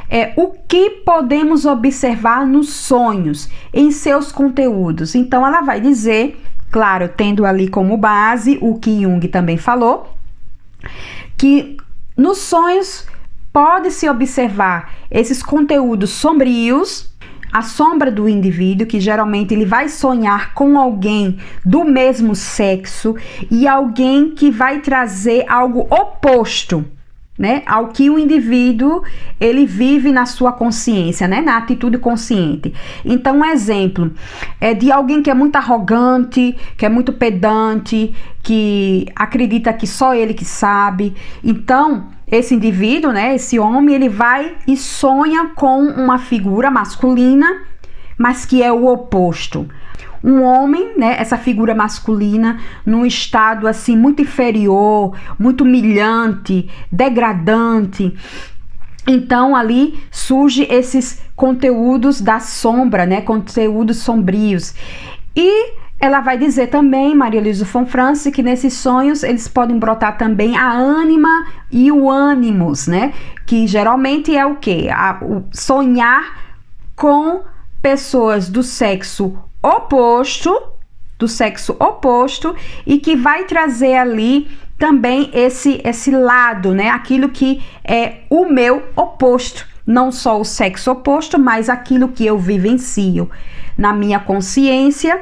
É, 0.10 0.34
o 0.36 0.50
que 0.50 0.90
podemos 1.06 1.66
observar 1.66 2.46
nos 2.46 2.74
sonhos, 2.74 3.50
em 3.74 3.90
seus 3.90 4.30
conteúdos? 4.30 5.16
Então 5.16 5.48
ela 5.48 5.62
vai 5.62 5.80
dizer, 5.80 6.38
claro, 6.70 7.08
tendo 7.08 7.46
ali 7.46 7.70
como 7.70 7.96
base 7.96 8.58
o 8.62 8.78
que 8.78 9.04
Jung 9.04 9.26
também 9.30 9.56
falou, 9.56 10.14
que 11.38 11.78
nos 12.18 12.40
sonhos 12.40 13.08
pode-se 13.54 14.10
observar 14.10 14.92
esses 15.10 15.42
conteúdos 15.42 16.10
sombrios, 16.10 17.10
a 17.52 17.62
sombra 17.62 18.12
do 18.12 18.28
indivíduo, 18.28 18.88
que 18.88 19.00
geralmente 19.00 19.54
ele 19.54 19.66
vai 19.66 19.90
sonhar 19.90 20.54
com 20.54 20.78
alguém 20.78 21.38
do 21.64 21.84
mesmo 21.84 22.36
sexo 22.36 23.16
e 23.50 23.68
alguém 23.68 24.32
que 24.32 24.52
vai 24.52 24.80
trazer 24.80 25.46
algo 25.48 25.88
oposto. 25.90 26.86
Né, 27.40 27.62
ao 27.68 27.90
que 27.90 28.10
o 28.10 28.18
indivíduo 28.18 29.04
ele 29.40 29.64
vive 29.64 30.12
na 30.12 30.26
sua 30.26 30.52
consciência, 30.52 31.28
né, 31.28 31.40
na 31.40 31.56
atitude 31.56 32.00
consciente. 32.00 32.74
Então, 33.06 33.42
um 33.42 33.46
exemplo 33.46 34.12
é 34.60 34.74
de 34.74 34.92
alguém 34.92 35.22
que 35.22 35.30
é 35.30 35.36
muito 35.36 35.56
arrogante, 35.56 36.58
que 36.76 36.84
é 36.84 36.90
muito 36.90 37.14
pedante, 37.14 38.12
que 38.42 39.06
acredita 39.16 39.72
que 39.72 39.86
só 39.86 40.16
ele 40.16 40.34
que 40.34 40.46
sabe. 40.46 41.14
Então, 41.44 42.08
esse 42.30 42.54
indivíduo, 42.54 43.12
né, 43.12 43.36
esse 43.36 43.58
homem, 43.58 43.96
ele 43.96 44.10
vai 44.10 44.56
e 44.68 44.76
sonha 44.76 45.52
com 45.56 45.80
uma 45.80 46.18
figura 46.18 46.70
masculina, 46.70 47.64
mas 48.18 48.46
que 48.46 48.62
é 48.62 48.72
o 48.72 48.86
oposto. 48.86 49.68
Um 50.24 50.42
homem, 50.42 50.98
né, 50.98 51.16
essa 51.20 51.38
figura 51.38 51.74
masculina, 51.74 52.60
num 52.86 53.06
estado 53.06 53.68
assim 53.68 53.96
muito 53.96 54.22
inferior, 54.22 55.16
muito 55.40 55.62
humilhante, 55.62 56.70
degradante. 56.92 58.14
Então 59.08 59.56
ali 59.56 59.98
surge 60.12 60.68
esses 60.70 61.22
conteúdos 61.36 62.20
da 62.20 62.40
sombra, 62.40 63.06
né, 63.06 63.22
conteúdos 63.22 63.98
sombrios. 64.00 64.74
E 65.34 65.72
ela 66.00 66.20
vai 66.20 66.38
dizer 66.38 66.68
também, 66.68 67.16
Maria 67.16 67.42
Luísa 67.42 67.66
Fonfrance, 67.66 68.32
que 68.32 68.44
nesses 68.44 68.74
sonhos 68.74 69.24
eles 69.24 69.48
podem 69.48 69.80
brotar 69.80 70.18
também 70.18 70.56
a 70.56 70.72
ânima 70.72 71.48
e 71.72 71.92
o 71.92 72.10
ânimos, 72.10 72.86
né? 72.86 73.14
Que 73.48 73.66
geralmente 73.66 74.36
é 74.36 74.46
o 74.46 74.56
que? 74.58 74.88
O 75.24 75.44
sonhar 75.52 76.56
com 76.96 77.42
pessoas 77.82 78.48
do 78.48 78.62
sexo 78.62 79.38
oposto, 79.62 80.56
do 81.18 81.28
sexo 81.28 81.76
oposto, 81.80 82.56
e 82.86 83.00
que 83.00 83.16
vai 83.16 83.46
trazer 83.46 83.96
ali 83.96 84.48
também 84.78 85.32
esse 85.34 85.82
esse 85.84 86.12
lado, 86.12 86.76
né? 86.76 86.90
Aquilo 86.90 87.30
que 87.30 87.64
é 87.84 88.20
o 88.30 88.46
meu 88.46 88.84
oposto, 88.96 89.66
não 89.84 90.12
só 90.12 90.40
o 90.40 90.46
sexo 90.46 90.92
oposto, 90.92 91.40
mas 91.40 91.70
aquilo 91.70 92.10
que 92.10 92.24
eu 92.24 92.38
vivencio 92.38 93.28
na 93.76 93.94
minha 93.94 94.20
consciência 94.20 95.22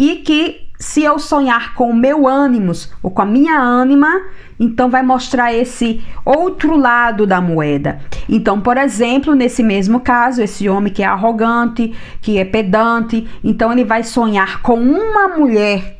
e 0.00 0.16
que 0.16 0.62
se 0.78 1.02
eu 1.02 1.18
sonhar 1.18 1.74
com 1.74 1.90
o 1.90 1.94
meu 1.94 2.26
ânimos 2.26 2.90
ou 3.02 3.10
com 3.10 3.20
a 3.20 3.26
minha 3.26 3.60
ânima, 3.60 4.22
então 4.58 4.88
vai 4.88 5.02
mostrar 5.02 5.52
esse 5.52 6.02
outro 6.24 6.74
lado 6.74 7.26
da 7.26 7.38
moeda. 7.38 8.00
Então, 8.26 8.62
por 8.62 8.78
exemplo, 8.78 9.34
nesse 9.34 9.62
mesmo 9.62 10.00
caso, 10.00 10.42
esse 10.42 10.66
homem 10.70 10.90
que 10.90 11.02
é 11.02 11.06
arrogante, 11.06 11.94
que 12.22 12.38
é 12.38 12.46
pedante, 12.46 13.28
então 13.44 13.70
ele 13.70 13.84
vai 13.84 14.02
sonhar 14.02 14.62
com 14.62 14.80
uma 14.80 15.36
mulher, 15.36 15.98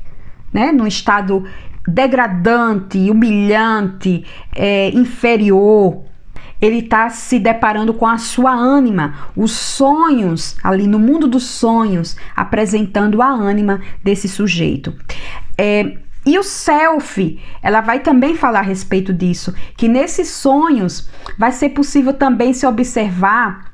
né, 0.50 0.72
num 0.72 0.86
estado 0.86 1.44
degradante, 1.86 3.10
humilhante, 3.10 4.24
é, 4.56 4.88
inferior, 4.94 6.04
ele 6.61 6.79
está 6.79 7.09
se 7.09 7.38
deparando 7.38 7.94
com 7.94 8.07
a 8.07 8.18
sua 8.18 8.53
ânima, 8.53 9.29
os 9.35 9.53
sonhos, 9.53 10.57
ali 10.62 10.87
no 10.87 10.99
mundo 10.99 11.27
dos 11.27 11.44
sonhos, 11.44 12.16
apresentando 12.37 13.23
a 13.23 13.29
ânima 13.29 13.81
desse 14.03 14.29
sujeito. 14.29 14.94
É, 15.57 15.96
e 16.25 16.38
o 16.38 16.42
self, 16.42 17.40
ela 17.62 17.81
vai 17.81 18.01
também 18.01 18.37
falar 18.37 18.61
a 18.61 18.62
respeito 18.62 19.12
disso, 19.12 19.55
que 19.77 19.88
nesses 19.88 20.29
sonhos 20.29 21.09
vai 21.38 21.51
ser 21.51 21.70
possível 21.70 22.12
também 22.12 22.53
se 22.53 22.66
observar 22.66 23.70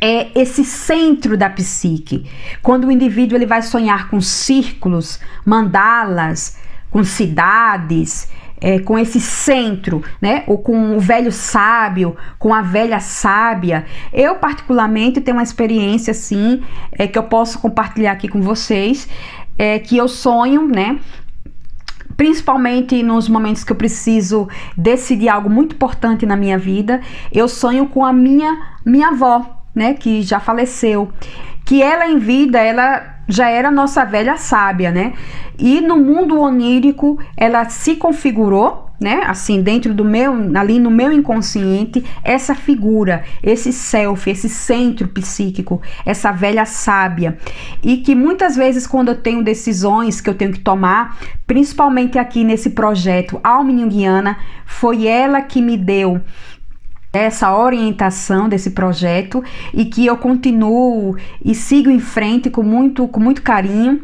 é 0.00 0.38
esse 0.38 0.64
centro 0.64 1.34
da 1.34 1.48
psique. 1.48 2.26
Quando 2.62 2.86
o 2.86 2.92
indivíduo 2.92 3.38
ele 3.38 3.46
vai 3.46 3.62
sonhar 3.62 4.10
com 4.10 4.20
círculos, 4.20 5.18
mandalas, 5.46 6.58
com 6.90 7.02
cidades, 7.02 8.28
é, 8.64 8.78
com 8.78 8.98
esse 8.98 9.20
centro, 9.20 10.02
né? 10.22 10.42
Ou 10.46 10.56
com 10.56 10.96
o 10.96 10.98
velho 10.98 11.30
sábio, 11.30 12.16
com 12.38 12.54
a 12.54 12.62
velha 12.62 12.98
sábia. 12.98 13.84
Eu, 14.10 14.36
particularmente, 14.36 15.20
tenho 15.20 15.36
uma 15.36 15.42
experiência 15.42 16.12
assim 16.12 16.62
é, 16.92 17.06
que 17.06 17.18
eu 17.18 17.24
posso 17.24 17.58
compartilhar 17.58 18.12
aqui 18.12 18.26
com 18.26 18.40
vocês. 18.40 19.06
É, 19.58 19.78
que 19.78 19.98
eu 19.98 20.08
sonho, 20.08 20.66
né? 20.66 20.98
principalmente 22.16 23.02
nos 23.02 23.28
momentos 23.28 23.64
que 23.64 23.72
eu 23.72 23.76
preciso 23.76 24.48
decidir 24.76 25.28
algo 25.28 25.50
muito 25.50 25.74
importante 25.74 26.24
na 26.24 26.36
minha 26.36 26.56
vida, 26.56 27.00
eu 27.32 27.48
sonho 27.48 27.88
com 27.88 28.04
a 28.04 28.12
minha 28.12 28.56
minha 28.86 29.08
avó, 29.08 29.64
né, 29.74 29.94
que 29.94 30.22
já 30.22 30.38
faleceu, 30.38 31.10
que 31.64 31.82
ela 31.82 32.06
em 32.06 32.18
vida, 32.18 32.58
ela 32.58 33.14
já 33.28 33.48
era 33.48 33.70
nossa 33.70 34.04
velha 34.04 34.36
sábia, 34.36 34.90
né? 34.90 35.14
E 35.58 35.80
no 35.80 35.96
mundo 35.96 36.38
onírico, 36.38 37.18
ela 37.36 37.64
se 37.68 37.96
configurou, 37.96 38.90
né? 39.00 39.22
Assim, 39.26 39.62
dentro 39.62 39.94
do 39.94 40.04
meu, 40.04 40.32
ali 40.54 40.78
no 40.78 40.90
meu 40.90 41.12
inconsciente, 41.12 42.04
essa 42.22 42.54
figura, 42.54 43.24
esse 43.42 43.72
self, 43.72 44.28
esse 44.28 44.48
centro 44.48 45.08
psíquico, 45.08 45.80
essa 46.04 46.32
velha 46.32 46.64
sábia. 46.64 47.38
E 47.82 47.98
que 47.98 48.14
muitas 48.14 48.56
vezes, 48.56 48.86
quando 48.86 49.08
eu 49.08 49.16
tenho 49.16 49.42
decisões 49.42 50.20
que 50.20 50.28
eu 50.28 50.34
tenho 50.34 50.52
que 50.52 50.60
tomar, 50.60 51.16
principalmente 51.46 52.18
aqui 52.18 52.44
nesse 52.44 52.70
projeto 52.70 53.40
Alma 53.42 53.70
Junguiana, 53.70 54.38
foi 54.66 55.06
ela 55.06 55.40
que 55.40 55.62
me 55.62 55.76
deu 55.76 56.20
essa 57.14 57.56
orientação 57.56 58.48
desse 58.48 58.70
projeto 58.70 59.42
e 59.72 59.84
que 59.84 60.04
eu 60.04 60.16
continuo 60.16 61.16
e 61.44 61.54
sigo 61.54 61.88
em 61.88 62.00
frente 62.00 62.50
com 62.50 62.62
muito, 62.62 63.06
com 63.06 63.20
muito 63.20 63.40
carinho. 63.40 64.02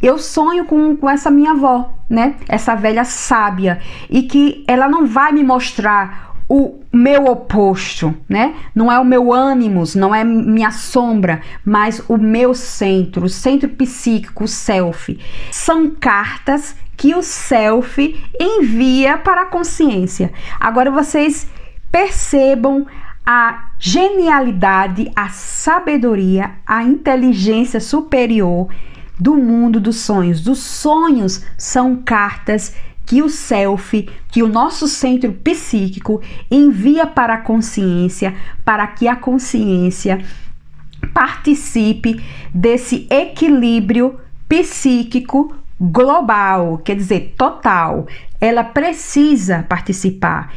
Eu 0.00 0.18
sonho 0.18 0.64
com, 0.64 0.96
com 0.96 1.10
essa 1.10 1.30
minha 1.30 1.50
avó, 1.50 1.92
né? 2.08 2.36
Essa 2.48 2.74
velha 2.74 3.04
sábia 3.04 3.80
e 4.08 4.22
que 4.22 4.64
ela 4.68 4.88
não 4.88 5.06
vai 5.06 5.32
me 5.32 5.42
mostrar 5.42 6.36
o 6.48 6.80
meu 6.92 7.24
oposto, 7.24 8.14
né? 8.28 8.54
Não 8.74 8.92
é 8.92 9.00
o 9.00 9.04
meu 9.04 9.32
ânimos, 9.32 9.96
não 9.96 10.14
é 10.14 10.22
minha 10.22 10.70
sombra, 10.70 11.40
mas 11.64 12.00
o 12.08 12.16
meu 12.16 12.54
centro, 12.54 13.24
o 13.24 13.28
centro 13.28 13.68
psíquico, 13.70 14.44
o 14.44 14.48
self. 14.48 15.18
São 15.50 15.90
cartas 15.90 16.76
que 16.96 17.14
o 17.14 17.22
self 17.22 18.24
envia 18.40 19.18
para 19.18 19.42
a 19.42 19.46
consciência. 19.46 20.32
Agora 20.60 20.90
vocês 20.90 21.48
percebam 21.96 22.86
a 23.24 23.70
genialidade, 23.78 25.10
a 25.16 25.30
sabedoria, 25.30 26.50
a 26.66 26.82
inteligência 26.82 27.80
superior 27.80 28.68
do 29.18 29.34
mundo 29.34 29.80
dos 29.80 29.96
sonhos. 29.96 30.42
Dos 30.42 30.58
sonhos 30.58 31.42
são 31.56 31.96
cartas 31.96 32.76
que 33.06 33.22
o 33.22 33.30
self, 33.30 34.10
que 34.30 34.42
o 34.42 34.48
nosso 34.48 34.86
centro 34.86 35.32
psíquico 35.32 36.20
envia 36.50 37.06
para 37.06 37.32
a 37.32 37.40
consciência, 37.40 38.36
para 38.62 38.86
que 38.88 39.08
a 39.08 39.16
consciência 39.16 40.22
participe 41.14 42.22
desse 42.54 43.06
equilíbrio 43.08 44.20
psíquico 44.46 45.56
global, 45.80 46.76
quer 46.76 46.96
dizer, 46.96 47.34
total. 47.38 48.06
Ela 48.38 48.64
precisa 48.64 49.64
participar. 49.66 50.52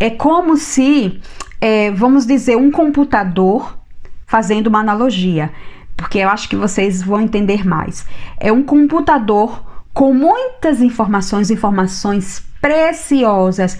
É 0.00 0.08
como 0.08 0.56
se, 0.56 1.20
é, 1.60 1.90
vamos 1.90 2.24
dizer, 2.24 2.56
um 2.56 2.70
computador, 2.70 3.78
fazendo 4.26 4.68
uma 4.68 4.80
analogia, 4.80 5.52
porque 5.94 6.18
eu 6.18 6.30
acho 6.30 6.48
que 6.48 6.56
vocês 6.56 7.02
vão 7.02 7.20
entender 7.20 7.66
mais. 7.66 8.06
É 8.38 8.50
um 8.50 8.62
computador 8.62 9.62
com 9.92 10.14
muitas 10.14 10.80
informações, 10.80 11.50
informações 11.50 12.42
preciosas 12.62 13.78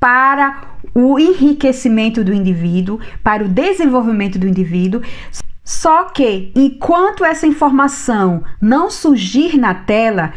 para 0.00 0.62
o 0.94 1.18
enriquecimento 1.18 2.24
do 2.24 2.32
indivíduo, 2.32 2.98
para 3.22 3.44
o 3.44 3.48
desenvolvimento 3.48 4.38
do 4.38 4.48
indivíduo. 4.48 5.02
Só 5.62 6.04
que 6.04 6.50
enquanto 6.54 7.26
essa 7.26 7.46
informação 7.46 8.42
não 8.58 8.90
surgir 8.90 9.58
na 9.58 9.74
tela, 9.74 10.32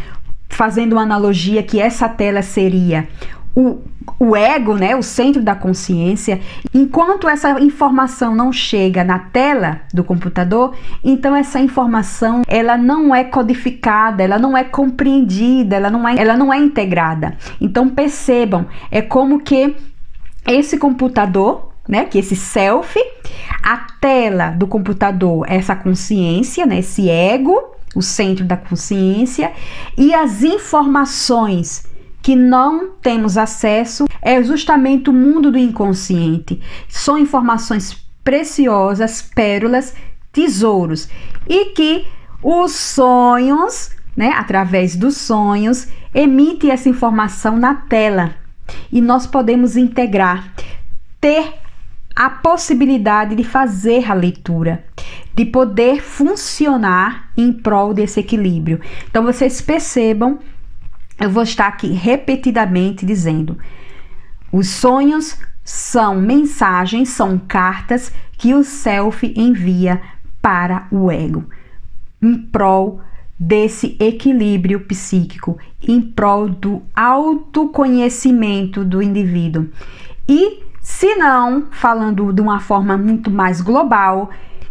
fazendo 0.50 0.94
uma 0.94 1.04
analogia 1.04 1.64
que 1.64 1.80
essa 1.80 2.10
tela 2.10 2.42
seria 2.42 3.08
o, 3.56 3.80
o 4.20 4.36
ego, 4.36 4.76
né, 4.76 4.96
o 4.96 5.04
centro 5.04 5.42
da 5.42 5.54
consciência, 5.56 6.40
enquanto 6.74 7.28
essa 7.28 7.60
informação 7.60 8.36
não 8.36 8.52
chega 8.52 9.04
na 9.04 9.20
tela 9.20 9.82
do 9.94 10.04
computador, 10.04 10.76
então 11.04 11.36
essa 11.36 11.60
informação 11.60 12.42
ela 12.48 12.78
não 12.78 13.14
é 13.14 13.24
codificada, 13.24 14.24
ela 14.24 14.40
não 14.40 14.56
é 14.56 14.64
compreendida, 14.64 15.76
ela 15.76 15.90
não 15.90 16.08
é, 16.08 16.16
ela 16.18 16.38
não 16.38 16.54
é 16.54 16.58
integrada. 16.58 17.38
Então 17.60 17.90
percebam, 17.90 18.66
é 18.90 19.02
como 19.02 19.40
que 19.40 19.76
esse 20.48 20.78
computador, 20.78 21.74
né, 21.88 22.06
que 22.06 22.18
esse 22.18 22.36
self, 22.36 22.98
a 23.62 23.78
tela 24.00 24.52
do 24.52 24.66
computador, 24.66 25.46
essa 25.48 25.76
consciência, 25.76 26.66
né, 26.66 26.80
esse 26.80 27.10
ego, 27.10 27.76
o 27.94 28.02
centro 28.02 28.46
da 28.46 28.56
consciência, 28.56 29.52
e 29.98 30.14
as 30.14 30.42
informações 30.42 31.91
que 32.22 32.36
não 32.36 32.92
temos 33.02 33.38
acesso 33.38 34.06
é 34.22 34.42
justamente 34.44 35.10
o 35.10 35.14
mundo 35.14 35.52
do 35.52 35.58
inconsciente. 35.58 36.62
São 36.88 37.18
informações 37.18 37.98
preciosas, 38.24 39.22
pérolas, 39.22 39.96
tesouros 40.32 41.10
e 41.48 41.66
que 41.74 42.06
os 42.44 42.72
sonhos, 42.72 43.92
né, 44.16 44.30
através 44.30 44.96
dos 44.96 45.18
sonhos, 45.18 45.88
emite 46.14 46.70
essa 46.70 46.90
informação 46.90 47.58
na 47.58 47.76
tela 47.76 48.36
e 48.92 49.02
nós 49.02 49.28
podemos 49.28 49.76
integrar, 49.76 50.54
ter 51.20 51.56
a 52.16 52.30
possibilidade 52.30 53.36
de 53.36 53.44
fazer 53.44 54.10
a 54.12 54.14
leitura, 54.14 54.84
de 55.34 55.46
poder 55.46 56.02
funcionar 56.02 57.32
em 57.38 57.54
prol 57.54 57.94
desse 57.94 58.20
equilíbrio. 58.20 58.82
Então 59.10 59.24
vocês 59.24 59.62
percebam 59.62 60.40
eu 61.22 61.30
vou 61.30 61.44
estar 61.44 61.68
aqui 61.68 61.88
repetidamente 61.94 63.06
dizendo: 63.06 63.58
os 64.52 64.68
sonhos 64.68 65.38
são 65.64 66.16
mensagens, 66.16 67.10
são 67.10 67.38
cartas 67.38 68.12
que 68.38 68.54
o 68.54 68.64
self 68.64 69.32
envia 69.38 70.02
para 70.42 70.88
o 70.92 71.12
ego, 71.12 71.46
em 72.22 72.36
prol 72.36 73.00
desse 73.40 73.96
equilíbrio 74.00 74.82
psíquico, 74.82 75.58
em 75.82 76.02
prol 76.02 76.50
do 76.50 76.82
autoconhecimento 76.96 78.84
do 78.84 79.02
indivíduo. 79.02 79.70
E, 80.28 80.64
se 80.82 81.16
não, 81.16 81.68
falando 81.72 82.34
de 82.34 82.42
uma 82.42 82.60
forma 82.60 82.98
muito 82.98 83.30
mais 83.30 83.62
global, 83.62 84.30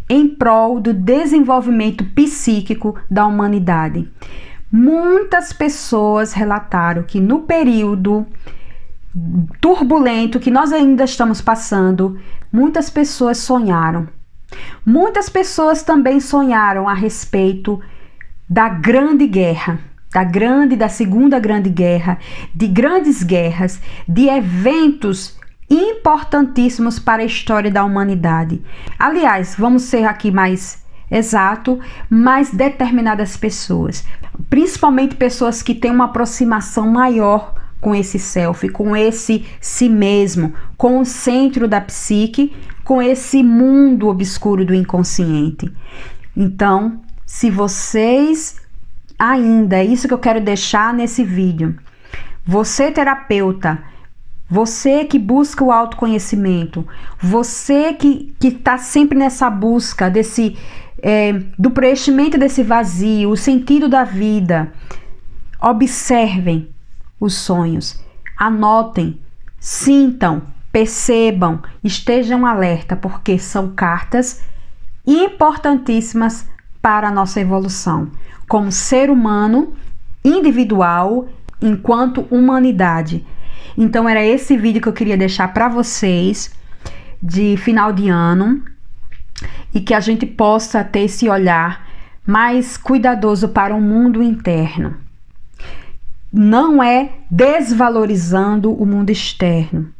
em 0.08 0.26
prol 0.26 0.80
do 0.80 0.92
desenvolvimento 0.92 2.04
psíquico 2.04 2.96
da 3.08 3.24
humanidade. 3.26 4.08
Muitas 4.72 5.52
pessoas 5.52 6.32
relataram 6.32 7.02
que 7.02 7.20
no 7.20 7.40
período 7.40 8.26
turbulento 9.60 10.38
que 10.38 10.50
nós 10.50 10.72
ainda 10.72 11.04
estamos 11.04 11.40
passando, 11.40 12.18
muitas 12.52 12.88
pessoas 12.88 13.38
sonharam. 13.38 14.08
Muitas 14.84 15.28
pessoas 15.28 15.82
também 15.82 16.20
sonharam 16.20 16.88
a 16.88 16.94
respeito 16.94 17.80
da 18.48 18.68
grande 18.68 19.26
guerra, 19.26 19.78
da 20.12 20.24
grande, 20.24 20.76
da 20.76 20.88
segunda 20.88 21.38
grande 21.38 21.70
guerra, 21.70 22.18
de 22.54 22.66
grandes 22.66 23.22
guerras, 23.22 23.80
de 24.08 24.28
eventos 24.28 25.38
importantíssimos 25.68 26.98
para 26.98 27.22
a 27.22 27.26
história 27.26 27.70
da 27.70 27.84
humanidade. 27.84 28.60
Aliás, 28.98 29.54
vamos 29.56 29.82
ser 29.82 30.04
aqui 30.04 30.30
mais 30.32 30.84
exato, 31.10 31.78
mas 32.08 32.50
determinadas 32.50 33.36
pessoas, 33.36 34.04
principalmente 34.48 35.16
pessoas 35.16 35.62
que 35.62 35.74
têm 35.74 35.90
uma 35.90 36.06
aproximação 36.06 36.88
maior 36.88 37.54
com 37.80 37.94
esse 37.94 38.18
self, 38.18 38.68
com 38.68 38.94
esse 38.94 39.44
si 39.60 39.88
mesmo, 39.88 40.52
com 40.76 41.00
o 41.00 41.04
centro 41.04 41.66
da 41.66 41.80
psique, 41.80 42.54
com 42.84 43.00
esse 43.00 43.42
mundo 43.42 44.08
obscuro 44.08 44.64
do 44.64 44.74
inconsciente. 44.74 45.72
Então, 46.36 47.00
se 47.24 47.50
vocês 47.50 48.60
ainda, 49.18 49.76
é 49.76 49.84
isso 49.84 50.06
que 50.06 50.14
eu 50.14 50.18
quero 50.18 50.40
deixar 50.40 50.92
nesse 50.92 51.24
vídeo. 51.24 51.76
Você 52.44 52.90
terapeuta, 52.90 53.82
você 54.48 55.04
que 55.04 55.18
busca 55.18 55.62
o 55.62 55.70
autoconhecimento, 55.70 56.86
você 57.20 57.94
que 57.94 58.34
está 58.42 58.76
sempre 58.76 59.16
nessa 59.16 59.48
busca 59.48 60.10
desse 60.10 60.56
é, 61.02 61.32
do 61.58 61.70
preenchimento 61.70 62.38
desse 62.38 62.62
vazio, 62.62 63.30
o 63.30 63.36
sentido 63.36 63.88
da 63.88 64.04
vida. 64.04 64.72
Observem 65.60 66.68
os 67.18 67.34
sonhos, 67.34 68.02
anotem, 68.36 69.20
sintam, 69.58 70.42
percebam, 70.72 71.60
estejam 71.82 72.46
alerta, 72.46 72.96
porque 72.96 73.38
são 73.38 73.70
cartas 73.74 74.42
importantíssimas 75.06 76.48
para 76.80 77.08
a 77.08 77.12
nossa 77.12 77.40
evolução 77.40 78.10
como 78.50 78.72
ser 78.72 79.10
humano 79.10 79.74
individual 80.24 81.28
enquanto 81.62 82.26
humanidade. 82.32 83.24
Então 83.78 84.08
era 84.08 84.24
esse 84.24 84.56
vídeo 84.56 84.82
que 84.82 84.88
eu 84.88 84.92
queria 84.92 85.16
deixar 85.16 85.54
para 85.54 85.68
vocês 85.68 86.50
de 87.22 87.56
final 87.58 87.92
de 87.92 88.08
ano 88.08 88.60
e 89.74 89.80
que 89.80 89.94
a 89.94 90.00
gente 90.00 90.26
possa 90.26 90.82
ter 90.84 91.00
esse 91.00 91.28
olhar 91.28 91.88
mais 92.26 92.76
cuidadoso 92.76 93.48
para 93.48 93.74
o 93.74 93.80
mundo 93.80 94.22
interno. 94.22 94.96
Não 96.32 96.82
é 96.82 97.10
desvalorizando 97.30 98.72
o 98.72 98.86
mundo 98.86 99.10
externo. 99.10 99.92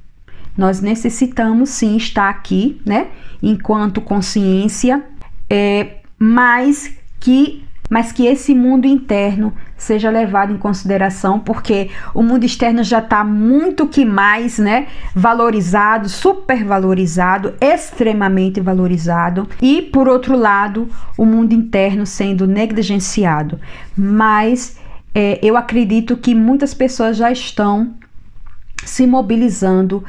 Nós 0.57 0.81
necessitamos 0.81 1.71
sim 1.71 1.97
estar 1.97 2.29
aqui, 2.29 2.81
né, 2.85 3.09
enquanto 3.43 4.01
consciência, 4.01 5.03
é, 5.49 5.97
mas 6.19 6.95
que 7.19 7.65
mas 7.89 8.13
que 8.13 8.25
esse 8.25 8.55
mundo 8.55 8.87
interno 8.87 9.53
seja 9.81 10.11
levado 10.11 10.53
em 10.53 10.59
consideração, 10.59 11.41
porque 11.41 11.89
o 12.13 12.23
mundo 12.23 12.45
externo 12.45 12.85
já 12.85 12.99
está 12.99 13.25
muito 13.25 13.87
que 13.87 14.05
mais, 14.05 14.59
né, 14.59 14.87
valorizado, 15.15 16.07
supervalorizado, 16.07 17.55
extremamente 17.61 18.61
valorizado, 18.61 19.49
e 19.61 19.81
por 19.81 20.07
outro 20.07 20.37
lado, 20.37 20.87
o 21.17 21.25
mundo 21.25 21.55
interno 21.55 22.05
sendo 22.05 22.47
negligenciado. 22.47 23.59
Mas 23.97 24.79
é, 25.15 25.39
eu 25.43 25.57
acredito 25.57 26.15
que 26.15 26.35
muitas 26.35 26.75
pessoas 26.75 27.17
já 27.17 27.33
estão 27.33 27.95
se 28.85 29.07
mobilizando 29.07 30.05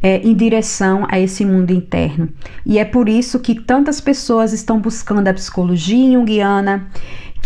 é, 0.00 0.18
em 0.18 0.34
direção 0.34 1.04
a 1.08 1.18
esse 1.18 1.44
mundo 1.44 1.72
interno. 1.72 2.28
E 2.64 2.78
é 2.78 2.84
por 2.84 3.08
isso 3.08 3.40
que 3.40 3.56
tantas 3.56 4.00
pessoas 4.00 4.52
estão 4.52 4.78
buscando 4.78 5.26
a 5.26 5.34
psicologia 5.34 6.12
junguiana 6.12 6.86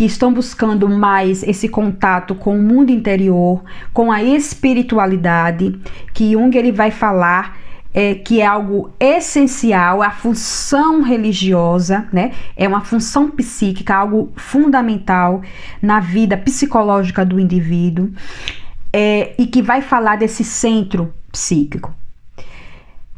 que 0.01 0.07
estão 0.07 0.33
buscando 0.33 0.89
mais 0.89 1.43
esse 1.43 1.69
contato 1.69 2.35
com 2.35 2.57
o 2.57 2.63
mundo 2.63 2.89
interior, 2.89 3.63
com 3.93 4.11
a 4.11 4.23
espiritualidade, 4.23 5.79
que 6.15 6.33
Jung 6.33 6.57
ele 6.57 6.73
vai 6.73 6.91
falar 6.91 7.59
é, 7.93 8.15
que 8.15 8.41
é 8.41 8.47
algo 8.47 8.91
essencial, 8.99 10.03
a 10.03 10.11
função 10.11 11.03
religiosa, 11.03 12.09
né? 12.11 12.33
É 12.57 12.67
uma 12.67 12.81
função 12.81 13.31
psíquica, 13.31 13.95
algo 13.95 14.33
fundamental 14.37 15.43
na 15.83 16.01
vida 16.01 16.35
psicológica 16.35 17.23
do 17.23 17.39
indivíduo, 17.39 18.11
é, 18.91 19.35
e 19.37 19.47
que 19.47 19.61
vai 19.61 19.83
falar 19.83 20.17
desse 20.17 20.43
centro 20.43 21.13
psíquico. 21.31 21.95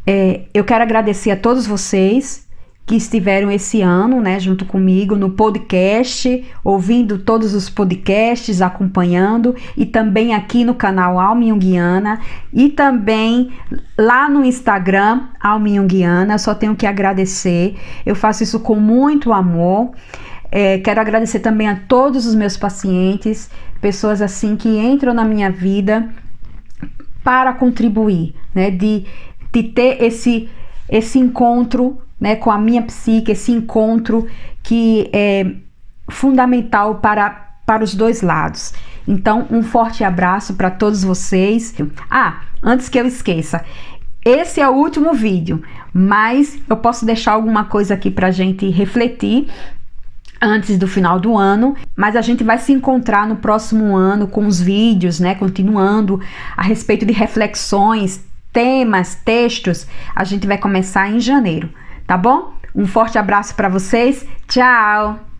É, 0.04 0.46
eu 0.52 0.64
quero 0.64 0.82
agradecer 0.82 1.30
a 1.30 1.36
todos 1.36 1.64
vocês 1.64 2.44
que 2.84 2.96
estiveram 2.96 3.50
esse 3.50 3.80
ano, 3.80 4.20
né, 4.20 4.40
junto 4.40 4.66
comigo 4.66 5.14
no 5.14 5.30
podcast, 5.30 6.44
ouvindo 6.64 7.18
todos 7.18 7.54
os 7.54 7.70
podcasts, 7.70 8.60
acompanhando 8.60 9.54
e 9.76 9.86
também 9.86 10.34
aqui 10.34 10.64
no 10.64 10.74
canal 10.74 11.18
Alma 11.18 11.44
Jungiana 11.44 12.20
e 12.52 12.68
também 12.68 13.50
lá 13.96 14.28
no 14.28 14.44
Instagram 14.44 15.28
Alma 15.40 15.68
Jungiana. 15.68 16.38
Só 16.38 16.54
tenho 16.54 16.74
que 16.74 16.86
agradecer. 16.86 17.76
Eu 18.04 18.16
faço 18.16 18.42
isso 18.42 18.58
com 18.60 18.74
muito 18.74 19.32
amor. 19.32 19.92
É, 20.50 20.78
quero 20.78 21.00
agradecer 21.00 21.38
também 21.38 21.68
a 21.68 21.76
todos 21.76 22.26
os 22.26 22.34
meus 22.34 22.56
pacientes, 22.56 23.48
pessoas 23.80 24.20
assim 24.20 24.54
que 24.54 24.68
entram 24.68 25.14
na 25.14 25.24
minha 25.24 25.50
vida 25.50 26.10
para 27.24 27.52
contribuir, 27.54 28.34
né, 28.54 28.70
de, 28.70 29.06
de 29.52 29.62
ter 29.62 30.02
esse 30.02 30.50
esse 30.92 31.18
encontro 31.18 32.00
né, 32.20 32.36
com 32.36 32.50
a 32.50 32.58
minha 32.58 32.82
psique, 32.82 33.32
esse 33.32 33.50
encontro 33.50 34.28
que 34.62 35.08
é 35.10 35.46
fundamental 36.08 36.96
para, 36.96 37.30
para 37.64 37.82
os 37.82 37.94
dois 37.94 38.20
lados. 38.20 38.74
Então, 39.08 39.46
um 39.50 39.62
forte 39.62 40.04
abraço 40.04 40.54
para 40.54 40.70
todos 40.70 41.02
vocês. 41.02 41.74
Ah, 42.10 42.42
antes 42.62 42.90
que 42.90 43.00
eu 43.00 43.06
esqueça, 43.06 43.64
esse 44.22 44.60
é 44.60 44.68
o 44.68 44.74
último 44.74 45.14
vídeo, 45.14 45.62
mas 45.92 46.58
eu 46.68 46.76
posso 46.76 47.06
deixar 47.06 47.32
alguma 47.32 47.64
coisa 47.64 47.94
aqui 47.94 48.10
para 48.10 48.28
a 48.28 48.30
gente 48.30 48.68
refletir 48.68 49.48
antes 50.40 50.76
do 50.76 50.86
final 50.86 51.18
do 51.18 51.36
ano, 51.38 51.74
mas 51.96 52.16
a 52.16 52.20
gente 52.20 52.44
vai 52.44 52.58
se 52.58 52.72
encontrar 52.72 53.26
no 53.26 53.36
próximo 53.36 53.96
ano 53.96 54.26
com 54.26 54.46
os 54.46 54.60
vídeos, 54.60 55.18
né, 55.18 55.34
continuando 55.36 56.20
a 56.56 56.62
respeito 56.62 57.06
de 57.06 57.12
reflexões, 57.12 58.24
temas, 58.52 59.14
textos. 59.14 59.86
A 60.14 60.24
gente 60.24 60.46
vai 60.46 60.58
começar 60.58 61.08
em 61.08 61.20
janeiro 61.20 61.70
tá 62.06 62.16
bom? 62.16 62.52
Um 62.74 62.86
forte 62.86 63.18
abraço 63.18 63.54
para 63.54 63.68
vocês. 63.68 64.26
Tchau. 64.46 65.31